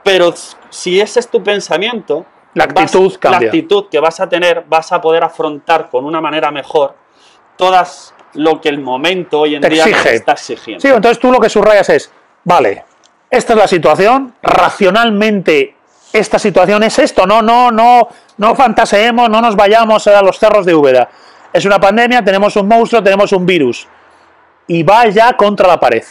pero 0.03 0.33
si 0.69 0.99
ese 1.01 1.19
es 1.19 1.29
tu 1.29 1.43
pensamiento, 1.43 2.25
La 2.53 2.65
actitud 2.65 3.09
vas- 3.09 3.17
cambia. 3.17 3.39
La 3.41 3.45
actitud 3.47 3.85
que 3.89 3.99
vas 3.99 4.19
a 4.19 4.27
tener, 4.29 4.63
vas 4.67 4.91
a 4.91 4.99
poder 5.01 5.23
afrontar 5.23 5.89
con 5.89 6.05
una 6.05 6.19
manera 6.21 6.51
mejor 6.51 6.95
todas 7.57 8.13
lo 8.33 8.59
que 8.61 8.69
el 8.69 8.79
momento 8.79 9.41
hoy 9.41 9.55
en 9.55 9.61
Te 9.61 9.69
día 9.69 9.83
exige. 9.85 10.15
está 10.15 10.31
exigiendo. 10.33 10.81
Sí, 10.81 10.87
entonces 10.87 11.19
tú 11.19 11.31
lo 11.31 11.39
que 11.39 11.49
subrayas 11.49 11.89
es, 11.89 12.11
vale, 12.43 12.85
esta 13.29 13.53
es 13.53 13.59
la 13.59 13.67
situación, 13.67 14.33
racionalmente 14.41 15.75
esta 16.13 16.37
situación 16.39 16.83
es 16.83 16.99
esto, 16.99 17.25
no, 17.25 17.41
no, 17.41 17.71
no, 17.71 18.07
no 18.37 18.55
fantaseemos, 18.55 19.29
no 19.29 19.39
nos 19.41 19.55
vayamos 19.55 20.05
a 20.07 20.21
los 20.21 20.37
cerros 20.39 20.65
de 20.65 20.73
Úbeda. 20.75 21.09
Es 21.53 21.65
una 21.65 21.79
pandemia, 21.79 22.23
tenemos 22.23 22.55
un 22.57 22.67
monstruo, 22.67 23.01
tenemos 23.03 23.31
un 23.33 23.45
virus. 23.45 23.87
Y 24.67 24.83
va 24.83 25.07
ya 25.07 25.33
contra 25.33 25.67
la 25.67 25.79
pared. 25.79 26.03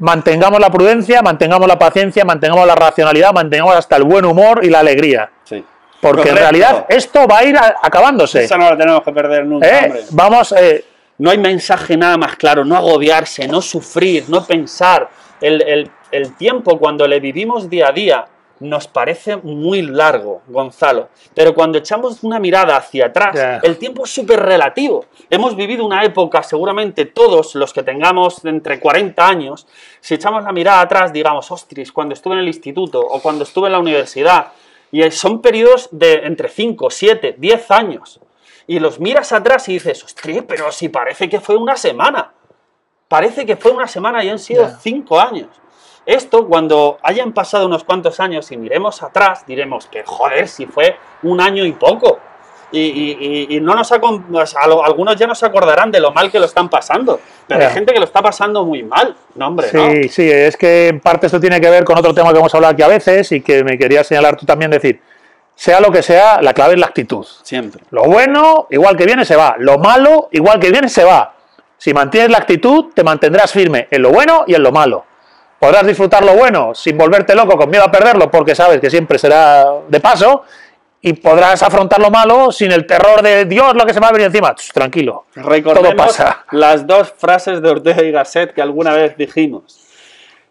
Mantengamos 0.00 0.60
la 0.60 0.70
prudencia, 0.70 1.22
mantengamos 1.22 1.66
la 1.66 1.78
paciencia, 1.78 2.24
mantengamos 2.24 2.66
la 2.66 2.74
racionalidad, 2.74 3.32
mantengamos 3.32 3.74
hasta 3.74 3.96
el 3.96 4.04
buen 4.04 4.24
humor 4.24 4.64
y 4.64 4.70
la 4.70 4.80
alegría. 4.80 5.30
Sí. 5.44 5.64
Porque 6.00 6.28
en 6.28 6.36
realidad 6.36 6.86
esto 6.88 7.26
va 7.26 7.38
a 7.38 7.44
ir 7.44 7.56
acabándose. 7.58 8.44
Esa 8.44 8.56
no 8.56 8.70
la 8.70 8.76
tenemos 8.76 9.02
que 9.02 9.10
perder 9.12 9.44
nunca, 9.44 9.66
¿Eh? 9.66 10.04
Vamos, 10.10 10.52
eh, 10.52 10.84
No 11.18 11.30
hay 11.30 11.38
mensaje 11.38 11.96
nada 11.96 12.16
más 12.16 12.36
claro, 12.36 12.64
no 12.64 12.76
agobiarse, 12.76 13.48
no 13.48 13.60
sufrir, 13.60 14.26
no 14.28 14.44
pensar. 14.46 15.08
El, 15.40 15.60
el- 15.62 15.90
el 16.12 16.36
tiempo 16.36 16.78
cuando 16.78 17.06
le 17.08 17.18
vivimos 17.20 17.68
día 17.68 17.88
a 17.88 17.92
día 17.92 18.24
nos 18.60 18.88
parece 18.88 19.36
muy 19.36 19.82
largo, 19.82 20.42
Gonzalo. 20.48 21.08
Pero 21.34 21.54
cuando 21.54 21.78
echamos 21.78 22.22
una 22.24 22.38
mirada 22.38 22.76
hacia 22.76 23.06
atrás, 23.06 23.60
el 23.62 23.78
tiempo 23.78 24.04
es 24.04 24.10
súper 24.10 24.40
relativo. 24.40 25.04
Hemos 25.30 25.54
vivido 25.54 25.84
una 25.84 26.04
época, 26.04 26.42
seguramente 26.42 27.04
todos 27.06 27.54
los 27.54 27.72
que 27.72 27.82
tengamos 27.82 28.44
entre 28.44 28.80
40 28.80 29.26
años, 29.26 29.66
si 30.00 30.14
echamos 30.14 30.44
la 30.44 30.52
mirada 30.52 30.80
atrás, 30.80 31.12
digamos, 31.12 31.50
ostras, 31.50 31.92
cuando 31.92 32.14
estuve 32.14 32.34
en 32.34 32.40
el 32.40 32.48
instituto 32.48 33.00
o 33.00 33.20
cuando 33.20 33.44
estuve 33.44 33.66
en 33.66 33.72
la 33.72 33.78
universidad, 33.78 34.48
y 34.90 35.08
son 35.10 35.40
periodos 35.42 35.88
de 35.92 36.14
entre 36.24 36.48
5, 36.48 36.90
7, 36.90 37.34
10 37.38 37.70
años. 37.70 38.20
Y 38.66 38.80
los 38.80 39.00
miras 39.00 39.32
atrás 39.32 39.68
y 39.68 39.74
dices, 39.74 40.02
ostras, 40.04 40.44
pero 40.46 40.70
si 40.72 40.88
parece 40.88 41.28
que 41.28 41.40
fue 41.40 41.56
una 41.56 41.76
semana. 41.76 42.32
Parece 43.06 43.46
que 43.46 43.56
fue 43.56 43.70
una 43.70 43.86
semana 43.86 44.22
y 44.22 44.28
han 44.28 44.38
sido 44.38 44.64
Ya. 44.64 44.76
cinco 44.78 45.18
años. 45.18 45.48
Esto, 46.08 46.46
cuando 46.48 46.98
hayan 47.02 47.32
pasado 47.34 47.66
unos 47.66 47.84
cuantos 47.84 48.18
años 48.18 48.50
y 48.50 48.56
miremos 48.56 49.02
atrás, 49.02 49.44
diremos 49.46 49.84
que 49.88 50.02
joder, 50.06 50.48
si 50.48 50.64
fue 50.64 50.96
un 51.22 51.38
año 51.38 51.66
y 51.66 51.72
poco. 51.72 52.18
Y, 52.72 52.80
y- 52.80 53.18
y- 53.50 53.56
y 53.56 53.60
no 53.60 53.74
nos 53.74 53.92
algunos 53.92 55.16
ya 55.16 55.26
no 55.26 55.34
se 55.34 55.44
acordarán 55.44 55.90
de 55.90 56.00
lo 56.00 56.10
mal 56.12 56.30
que 56.30 56.38
lo 56.38 56.46
están 56.46 56.70
pasando. 56.70 57.20
Pero 57.46 57.60
hay 57.66 57.72
gente 57.74 57.92
que 57.92 57.98
lo 57.98 58.06
está 58.06 58.22
pasando 58.22 58.64
muy 58.64 58.82
mal. 58.82 59.14
No, 59.34 59.48
hombre, 59.48 59.68
no. 59.72 59.90
Sí, 59.90 60.08
sí, 60.08 60.30
es 60.30 60.56
que 60.56 60.88
en 60.88 61.00
parte 61.00 61.26
esto 61.26 61.38
tiene 61.40 61.60
que 61.60 61.68
ver 61.68 61.84
con 61.84 61.98
otro 61.98 62.14
tema 62.14 62.32
que 62.32 62.38
hemos 62.38 62.54
hablado 62.54 62.72
aquí 62.72 62.82
a 62.82 62.88
veces 62.88 63.30
y 63.32 63.42
que 63.42 63.62
me 63.62 63.76
quería 63.76 64.02
señalar 64.02 64.36
tú 64.36 64.46
también, 64.46 64.70
decir, 64.70 65.00
sea 65.54 65.78
lo 65.80 65.90
que 65.92 66.02
sea, 66.02 66.40
la 66.40 66.54
clave 66.54 66.72
es 66.74 66.80
la 66.80 66.86
actitud. 66.86 67.26
Siempre. 67.42 67.82
Lo 67.90 68.04
bueno, 68.04 68.66
igual 68.70 68.96
que 68.96 69.04
viene, 69.04 69.26
se 69.26 69.36
va. 69.36 69.56
Lo 69.58 69.78
malo, 69.78 70.28
igual 70.32 70.58
que 70.58 70.70
viene, 70.70 70.88
se 70.88 71.04
va. 71.04 71.34
Si 71.76 71.92
mantienes 71.92 72.30
la 72.30 72.38
actitud, 72.38 72.86
te 72.94 73.04
mantendrás 73.04 73.52
firme 73.52 73.88
en 73.90 74.00
lo 74.02 74.10
bueno 74.10 74.44
y 74.46 74.54
en 74.54 74.62
lo 74.62 74.72
malo. 74.72 75.04
Podrás 75.58 75.86
disfrutar 75.86 76.24
lo 76.24 76.34
bueno 76.34 76.74
sin 76.74 76.96
volverte 76.96 77.34
loco 77.34 77.56
con 77.56 77.70
miedo 77.70 77.84
a 77.84 77.90
perderlo, 77.90 78.30
porque 78.30 78.54
sabes 78.54 78.80
que 78.80 78.90
siempre 78.90 79.18
será 79.18 79.66
de 79.88 80.00
paso, 80.00 80.44
y 81.00 81.12
podrás 81.12 81.62
afrontar 81.62 82.00
lo 82.00 82.10
malo 82.10 82.50
sin 82.50 82.72
el 82.72 82.86
terror 82.86 83.22
de 83.22 83.44
Dios, 83.44 83.74
lo 83.74 83.86
que 83.86 83.94
se 83.94 84.00
me 84.00 84.04
va 84.04 84.08
a 84.08 84.12
venir 84.12 84.26
encima. 84.26 84.54
Tranquilo, 84.72 85.26
Recordemos 85.34 85.90
todo 85.90 86.06
pasa. 86.06 86.44
las 86.50 86.86
dos 86.86 87.12
frases 87.16 87.62
de 87.62 87.70
Ortega 87.70 88.02
y 88.02 88.10
Gasset 88.10 88.52
que 88.52 88.62
alguna 88.62 88.92
vez 88.92 89.16
dijimos. 89.16 89.84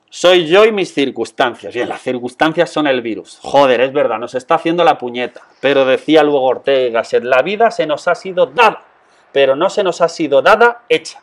Soy 0.10 0.48
yo 0.48 0.64
y 0.64 0.72
mis 0.72 0.94
circunstancias. 0.94 1.74
Bien, 1.74 1.90
las 1.90 2.02
circunstancias 2.02 2.70
son 2.70 2.88
el 2.88 3.02
virus. 3.02 3.40
Joder, 3.42 3.82
es 3.82 3.92
verdad, 3.92 4.18
nos 4.18 4.36
está 4.36 4.56
haciendo 4.56 4.86
la 4.86 4.98
puñeta. 4.98 5.42
Pero 5.60 5.84
decía 5.86 6.24
luego 6.24 6.46
Ortega 6.46 6.88
y 6.88 6.92
Gasset, 6.92 7.24
la 7.24 7.42
vida 7.42 7.70
se 7.72 7.86
nos 7.86 8.08
ha 8.08 8.16
sido 8.16 8.46
dada, 8.46 8.84
pero 9.34 9.56
no 9.58 9.70
se 9.70 9.84
nos 9.84 10.00
ha 10.00 10.08
sido 10.08 10.42
dada 10.42 10.84
hecha. 10.88 11.20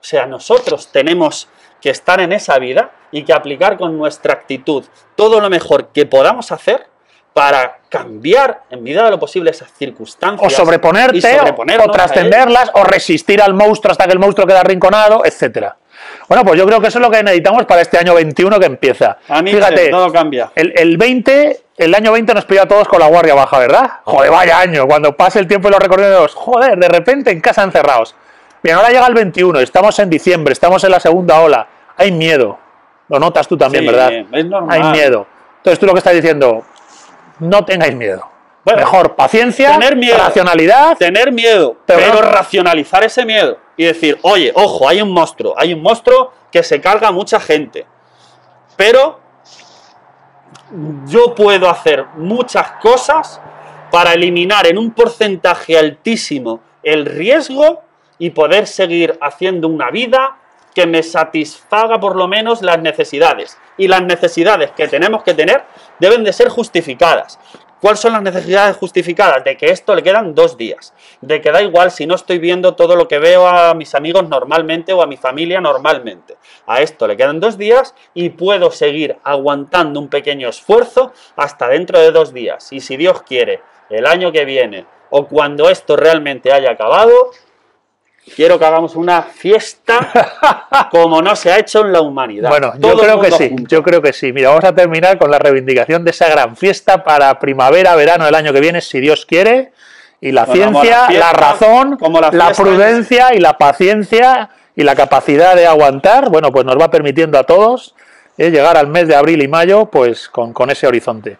O 0.00 0.04
sea, 0.04 0.26
nosotros 0.26 0.92
tenemos 0.92 1.48
que 1.80 1.90
estar 1.90 2.20
en 2.20 2.32
esa 2.32 2.58
vida 2.58 2.90
y 3.10 3.22
que 3.24 3.32
aplicar 3.32 3.76
con 3.76 3.96
nuestra 3.96 4.34
actitud 4.34 4.84
todo 5.16 5.40
lo 5.40 5.48
mejor 5.50 5.88
que 5.88 6.06
podamos 6.06 6.52
hacer 6.52 6.86
para 7.32 7.78
cambiar 7.88 8.62
en 8.70 8.82
medida 8.82 9.04
de 9.04 9.12
lo 9.12 9.18
posible 9.20 9.50
esas 9.50 9.72
circunstancias. 9.72 10.52
O 10.52 10.56
sobreponerte, 10.56 11.38
o 11.78 11.90
trascenderlas, 11.90 12.70
o 12.74 12.82
resistir 12.82 13.40
al 13.40 13.54
monstruo 13.54 13.92
hasta 13.92 14.06
que 14.06 14.12
el 14.12 14.18
monstruo 14.18 14.46
queda 14.46 14.60
arrinconado, 14.60 15.24
etcétera. 15.24 15.76
Bueno, 16.28 16.44
pues 16.44 16.58
yo 16.58 16.66
creo 16.66 16.80
que 16.80 16.88
eso 16.88 16.98
es 16.98 17.04
lo 17.04 17.10
que 17.10 17.22
necesitamos 17.22 17.64
para 17.64 17.80
este 17.80 17.98
año 17.98 18.14
21 18.14 18.58
que 18.58 18.66
empieza. 18.66 19.18
A 19.28 19.42
mí 19.42 19.52
Fíjate, 19.52 19.88
todo 19.88 20.12
cambia. 20.12 20.50
el, 20.54 20.72
el 20.76 20.96
20, 20.96 21.60
el 21.76 21.94
año 21.94 22.12
20 22.12 22.34
nos 22.34 22.44
pilló 22.44 22.62
a 22.62 22.66
todos 22.66 22.88
con 22.88 22.98
la 23.00 23.06
guardia 23.06 23.34
baja, 23.34 23.58
¿verdad? 23.58 23.90
Joder, 24.04 24.30
vaya 24.30 24.58
año, 24.58 24.86
cuando 24.86 25.16
pase 25.16 25.38
el 25.38 25.46
tiempo 25.46 25.68
y 25.68 25.70
los 25.70 25.80
recorridos, 25.80 26.34
joder, 26.34 26.76
de 26.78 26.88
repente 26.88 27.30
en 27.30 27.40
casa 27.40 27.62
encerrados. 27.62 28.14
Bien, 28.62 28.76
ahora 28.76 28.88
llega 28.88 29.06
el 29.06 29.14
21, 29.14 29.60
estamos 29.60 29.98
en 29.98 30.10
diciembre, 30.10 30.52
estamos 30.52 30.82
en 30.84 30.90
la 30.90 31.00
segunda 31.00 31.40
ola, 31.40 31.66
hay 31.96 32.10
miedo. 32.12 32.58
Lo 33.08 33.18
notas 33.18 33.46
tú 33.48 33.56
también, 33.56 33.84
Sí, 33.84 33.90
¿verdad? 33.90 34.12
es 34.32 34.46
normal. 34.46 34.82
Hay 34.82 34.90
miedo. 34.92 35.26
Entonces 35.58 35.78
tú 35.78 35.86
lo 35.86 35.92
que 35.92 35.98
estás 35.98 36.14
diciendo, 36.14 36.64
no 37.38 37.64
tengáis 37.64 37.94
miedo. 37.94 38.22
Bueno, 38.64 38.80
Mejor 38.80 39.14
paciencia, 39.14 39.72
tener 39.78 39.96
miedo. 39.96 40.18
racionalidad. 40.18 40.96
tener 40.98 41.32
miedo, 41.32 41.76
Pero 41.86 42.00
pero, 42.00 42.14
no- 42.14 42.20
racionalizar 42.22 43.02
ese 43.04 43.24
miedo 43.24 43.58
y 43.76 43.84
decir, 43.84 44.18
oye, 44.22 44.52
ojo, 44.54 44.88
hay 44.88 45.00
un 45.00 45.10
monstruo, 45.12 45.54
hay 45.56 45.72
un 45.72 45.80
monstruo 45.80 46.32
que 46.52 46.62
se 46.62 46.80
carga 46.80 47.08
a 47.08 47.12
mucha 47.12 47.40
gente, 47.40 47.86
pero 48.76 49.20
yo 51.06 51.34
puedo 51.34 51.70
hacer 51.70 52.04
muchas 52.16 52.72
cosas 52.82 53.40
para 53.90 54.12
eliminar 54.12 54.66
en 54.66 54.76
un 54.76 54.90
porcentaje 54.90 55.78
altísimo 55.78 56.60
el 56.82 57.06
riesgo 57.06 57.82
y 58.18 58.30
poder 58.30 58.66
seguir 58.66 59.18
haciendo 59.20 59.68
una 59.68 59.90
vida 59.90 60.36
que 60.74 60.86
me 60.86 61.02
satisfaga 61.02 61.98
por 61.98 62.16
lo 62.16 62.28
menos 62.28 62.62
las 62.62 62.80
necesidades. 62.80 63.58
Y 63.76 63.88
las 63.88 64.02
necesidades 64.02 64.70
que 64.72 64.88
tenemos 64.88 65.22
que 65.22 65.34
tener 65.34 65.64
deben 65.98 66.24
de 66.24 66.32
ser 66.32 66.48
justificadas. 66.48 67.38
¿Cuáles 67.80 68.00
son 68.00 68.12
las 68.12 68.22
necesidades 68.22 68.76
justificadas? 68.76 69.44
De 69.44 69.56
que 69.56 69.70
esto 69.70 69.94
le 69.94 70.02
quedan 70.02 70.34
dos 70.34 70.56
días. 70.56 70.94
De 71.20 71.40
que 71.40 71.52
da 71.52 71.62
igual 71.62 71.92
si 71.92 72.06
no 72.06 72.16
estoy 72.16 72.38
viendo 72.38 72.74
todo 72.74 72.96
lo 72.96 73.06
que 73.06 73.20
veo 73.20 73.46
a 73.46 73.74
mis 73.74 73.94
amigos 73.94 74.28
normalmente 74.28 74.92
o 74.92 75.00
a 75.00 75.06
mi 75.06 75.16
familia 75.16 75.60
normalmente. 75.60 76.36
A 76.66 76.80
esto 76.80 77.06
le 77.06 77.16
quedan 77.16 77.38
dos 77.38 77.56
días 77.56 77.94
y 78.14 78.30
puedo 78.30 78.72
seguir 78.72 79.16
aguantando 79.22 80.00
un 80.00 80.08
pequeño 80.08 80.48
esfuerzo 80.48 81.12
hasta 81.36 81.68
dentro 81.68 82.00
de 82.00 82.10
dos 82.10 82.32
días. 82.32 82.72
Y 82.72 82.80
si 82.80 82.96
Dios 82.96 83.22
quiere, 83.22 83.62
el 83.90 84.06
año 84.06 84.32
que 84.32 84.44
viene 84.44 84.86
o 85.10 85.26
cuando 85.26 85.70
esto 85.70 85.96
realmente 85.96 86.52
haya 86.52 86.72
acabado, 86.72 87.30
quiero 88.34 88.58
que 88.58 88.64
hagamos 88.64 88.96
una 88.96 89.22
fiesta 89.22 90.88
como 90.90 91.20
no 91.22 91.34
se 91.36 91.52
ha 91.52 91.58
hecho 91.58 91.80
en 91.80 91.92
la 91.92 92.00
humanidad. 92.00 92.48
Bueno, 92.50 92.72
yo 92.74 92.80
Todo 92.80 93.02
creo 93.02 93.20
que 93.20 93.30
sí, 93.32 93.48
junto. 93.48 93.68
yo 93.68 93.82
creo 93.82 94.02
que 94.02 94.12
sí. 94.12 94.32
Mira, 94.32 94.50
vamos 94.50 94.64
a 94.64 94.74
terminar 94.74 95.18
con 95.18 95.30
la 95.30 95.38
reivindicación 95.38 96.04
de 96.04 96.10
esa 96.10 96.28
gran 96.28 96.56
fiesta 96.56 97.04
para 97.04 97.38
primavera, 97.38 97.94
verano 97.96 98.24
del 98.24 98.34
año 98.34 98.52
que 98.52 98.60
viene, 98.60 98.80
si 98.80 99.00
Dios 99.00 99.26
quiere. 99.26 99.72
Y 100.20 100.32
la 100.32 100.44
Bueno, 100.46 100.80
ciencia, 100.80 101.00
la 101.02 101.06
fiesta, 101.06 101.26
la 101.26 101.32
razón, 101.32 101.96
como 101.96 102.20
la 102.20 102.52
prudencia 102.52 103.34
y 103.34 103.38
la 103.38 103.56
paciencia 103.56 104.50
y 104.74 104.82
la 104.82 104.94
capacidad 104.96 105.54
de 105.54 105.66
aguantar, 105.66 106.28
bueno, 106.30 106.50
pues 106.50 106.64
nos 106.64 106.76
va 106.76 106.90
permitiendo 106.90 107.38
a 107.38 107.44
todos 107.44 107.94
eh, 108.36 108.50
llegar 108.50 108.76
al 108.76 108.86
mes 108.88 109.06
de 109.08 109.14
abril 109.16 109.42
y 109.42 109.48
mayo, 109.48 109.86
pues 109.86 110.28
con, 110.28 110.52
con 110.52 110.70
ese 110.70 110.86
horizonte. 110.86 111.38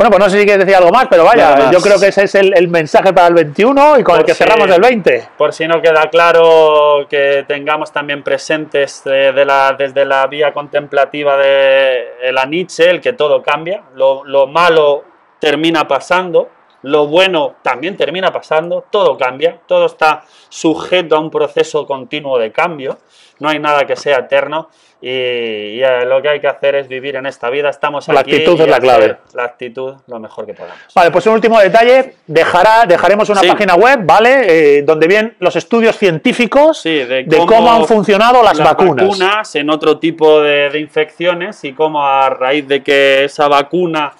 Bueno, 0.00 0.12
pues 0.12 0.24
no 0.24 0.30
sé 0.30 0.38
si 0.38 0.46
quieres 0.46 0.64
decir 0.64 0.74
algo 0.76 0.90
más, 0.90 1.08
pero 1.10 1.24
vaya, 1.24 1.56
más. 1.56 1.70
yo 1.70 1.78
creo 1.78 2.00
que 2.00 2.06
ese 2.06 2.24
es 2.24 2.34
el, 2.34 2.56
el 2.56 2.68
mensaje 2.68 3.12
para 3.12 3.26
el 3.26 3.34
21 3.34 3.98
y 3.98 4.02
con 4.02 4.18
el 4.18 4.24
que 4.24 4.32
cerramos 4.32 4.66
el 4.70 4.80
20. 4.80 5.28
Por 5.36 5.52
si 5.52 5.68
no 5.68 5.82
queda 5.82 6.08
claro 6.08 7.06
que 7.06 7.44
tengamos 7.46 7.92
también 7.92 8.22
presentes 8.22 9.02
eh, 9.04 9.32
de 9.34 9.44
la, 9.44 9.76
desde 9.78 10.06
la 10.06 10.26
vía 10.26 10.54
contemplativa 10.54 11.36
de 11.36 12.32
la 12.32 12.46
Nietzsche, 12.46 12.88
el 12.88 13.02
que 13.02 13.12
todo 13.12 13.42
cambia, 13.42 13.82
lo, 13.94 14.24
lo 14.24 14.46
malo 14.46 15.04
termina 15.38 15.86
pasando, 15.86 16.48
lo 16.82 17.06
bueno 17.06 17.56
también 17.62 17.96
termina 17.96 18.32
pasando, 18.32 18.84
todo 18.90 19.16
cambia, 19.18 19.58
todo 19.66 19.86
está 19.86 20.22
sujeto 20.48 21.16
a 21.16 21.20
un 21.20 21.30
proceso 21.30 21.86
continuo 21.86 22.38
de 22.38 22.52
cambio, 22.52 22.98
no 23.38 23.48
hay 23.48 23.58
nada 23.58 23.84
que 23.86 23.96
sea 23.96 24.18
eterno 24.18 24.68
y, 25.02 25.08
y, 25.08 25.82
eh, 25.82 26.04
lo 26.04 26.20
que 26.20 26.28
hay 26.28 26.40
que 26.40 26.46
hacer 26.48 26.74
es 26.74 26.86
vivir 26.86 27.16
en 27.16 27.24
esta 27.24 27.48
vida, 27.48 27.70
estamos 27.70 28.06
La 28.08 28.20
aquí 28.20 28.32
actitud 28.32 28.58
y 28.58 28.62
es 28.62 28.68
la 28.68 28.78
clave. 28.78 29.16
La 29.32 29.44
actitud 29.44 29.94
lo 30.06 30.18
mejor 30.20 30.44
que 30.44 30.52
podamos. 30.52 30.78
Vale, 30.94 31.10
pues 31.10 31.26
un 31.26 31.32
último 31.34 31.58
detalle, 31.58 32.16
dejará, 32.26 32.84
dejaremos 32.86 33.30
una 33.30 33.40
Sí. 33.40 33.48
página 33.48 33.76
web, 33.76 34.00
¿vale? 34.02 34.78
Eh, 34.78 34.82
donde 34.82 35.06
vienen 35.06 35.36
los 35.38 35.56
estudios 35.56 35.96
científicos 35.96 36.80
Sí, 36.82 36.98
de 36.98 37.24
de 37.24 37.36
cómo, 37.46 37.72
han 37.72 37.86
funcionado 37.86 38.42
las, 38.42 38.58
vacunas. 38.58 39.06
vacunas 39.06 39.54
en 39.54 39.70
otro 39.70 39.98
tipo 39.98 40.42
de, 40.42 40.68
de 40.68 40.78
infecciones 40.80 41.64
y 41.64 41.72
cómo 41.72 42.04
a 42.06 42.28
raíz 42.28 42.68
de 42.68 42.82
que 42.82 43.24
esa 43.24 43.48
vacuna 43.48 44.12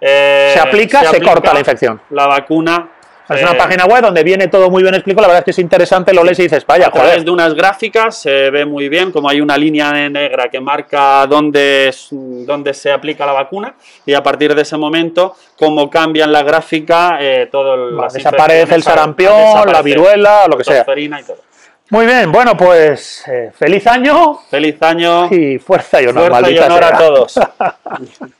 eh, 0.00 0.50
Se 0.54 0.60
aplica, 0.60 1.04
se 1.04 1.20
corta 1.20 1.52
la 1.52 1.60
infección. 1.60 2.00
La 2.10 2.26
vacuna. 2.26 2.90
Es 3.28 3.40
eh, 3.40 3.44
una 3.44 3.58
página 3.58 3.84
web 3.84 4.00
donde 4.02 4.24
viene 4.24 4.48
todo 4.48 4.70
muy 4.70 4.82
bien 4.82 4.94
explicado, 4.94 5.22
la 5.22 5.28
verdad 5.28 5.40
es 5.40 5.44
que 5.44 5.50
es 5.50 5.58
interesante, 5.58 6.14
lo 6.14 6.24
lees 6.24 6.38
y 6.38 6.44
dices, 6.44 6.64
vaya, 6.66 6.86
a 6.86 6.90
través 6.90 7.10
joder. 7.10 7.24
de 7.24 7.30
unas 7.30 7.54
gráficas 7.54 8.16
se 8.16 8.50
ve 8.50 8.64
muy 8.64 8.88
bien 8.88 9.12
como 9.12 9.28
hay 9.28 9.40
una 9.42 9.56
línea 9.58 9.92
negra 10.08 10.48
que 10.48 10.60
marca 10.60 11.26
dónde, 11.26 11.94
dónde 12.10 12.72
se 12.72 12.90
aplica 12.90 13.26
la 13.26 13.32
vacuna 13.32 13.74
y 14.06 14.14
a 14.14 14.22
partir 14.22 14.54
de 14.54 14.62
ese 14.62 14.78
momento 14.78 15.36
cómo 15.58 15.90
cambia 15.90 16.24
en 16.24 16.32
la 16.32 16.42
gráfica 16.42 17.18
eh, 17.20 17.48
todo 17.52 17.74
el, 17.74 18.12
desaparece 18.12 18.74
el 18.74 18.82
sarampión, 18.82 19.70
la 19.70 19.82
viruela, 19.82 20.46
lo 20.48 20.56
que 20.56 20.64
sea. 20.64 20.86
y 20.96 21.22
todo. 21.22 21.48
Muy 21.90 22.06
bien, 22.06 22.32
bueno, 22.32 22.56
pues 22.56 23.24
eh, 23.28 23.50
feliz 23.54 23.86
año 23.86 24.40
Feliz 24.50 24.76
año. 24.82 25.26
y 25.30 25.58
fuerza 25.58 26.00
y 26.02 26.06
honor, 26.06 26.30
Fuerza 26.30 26.50
y 26.50 26.58
honor 26.58 26.84
a 26.84 26.98
todos. 26.98 27.40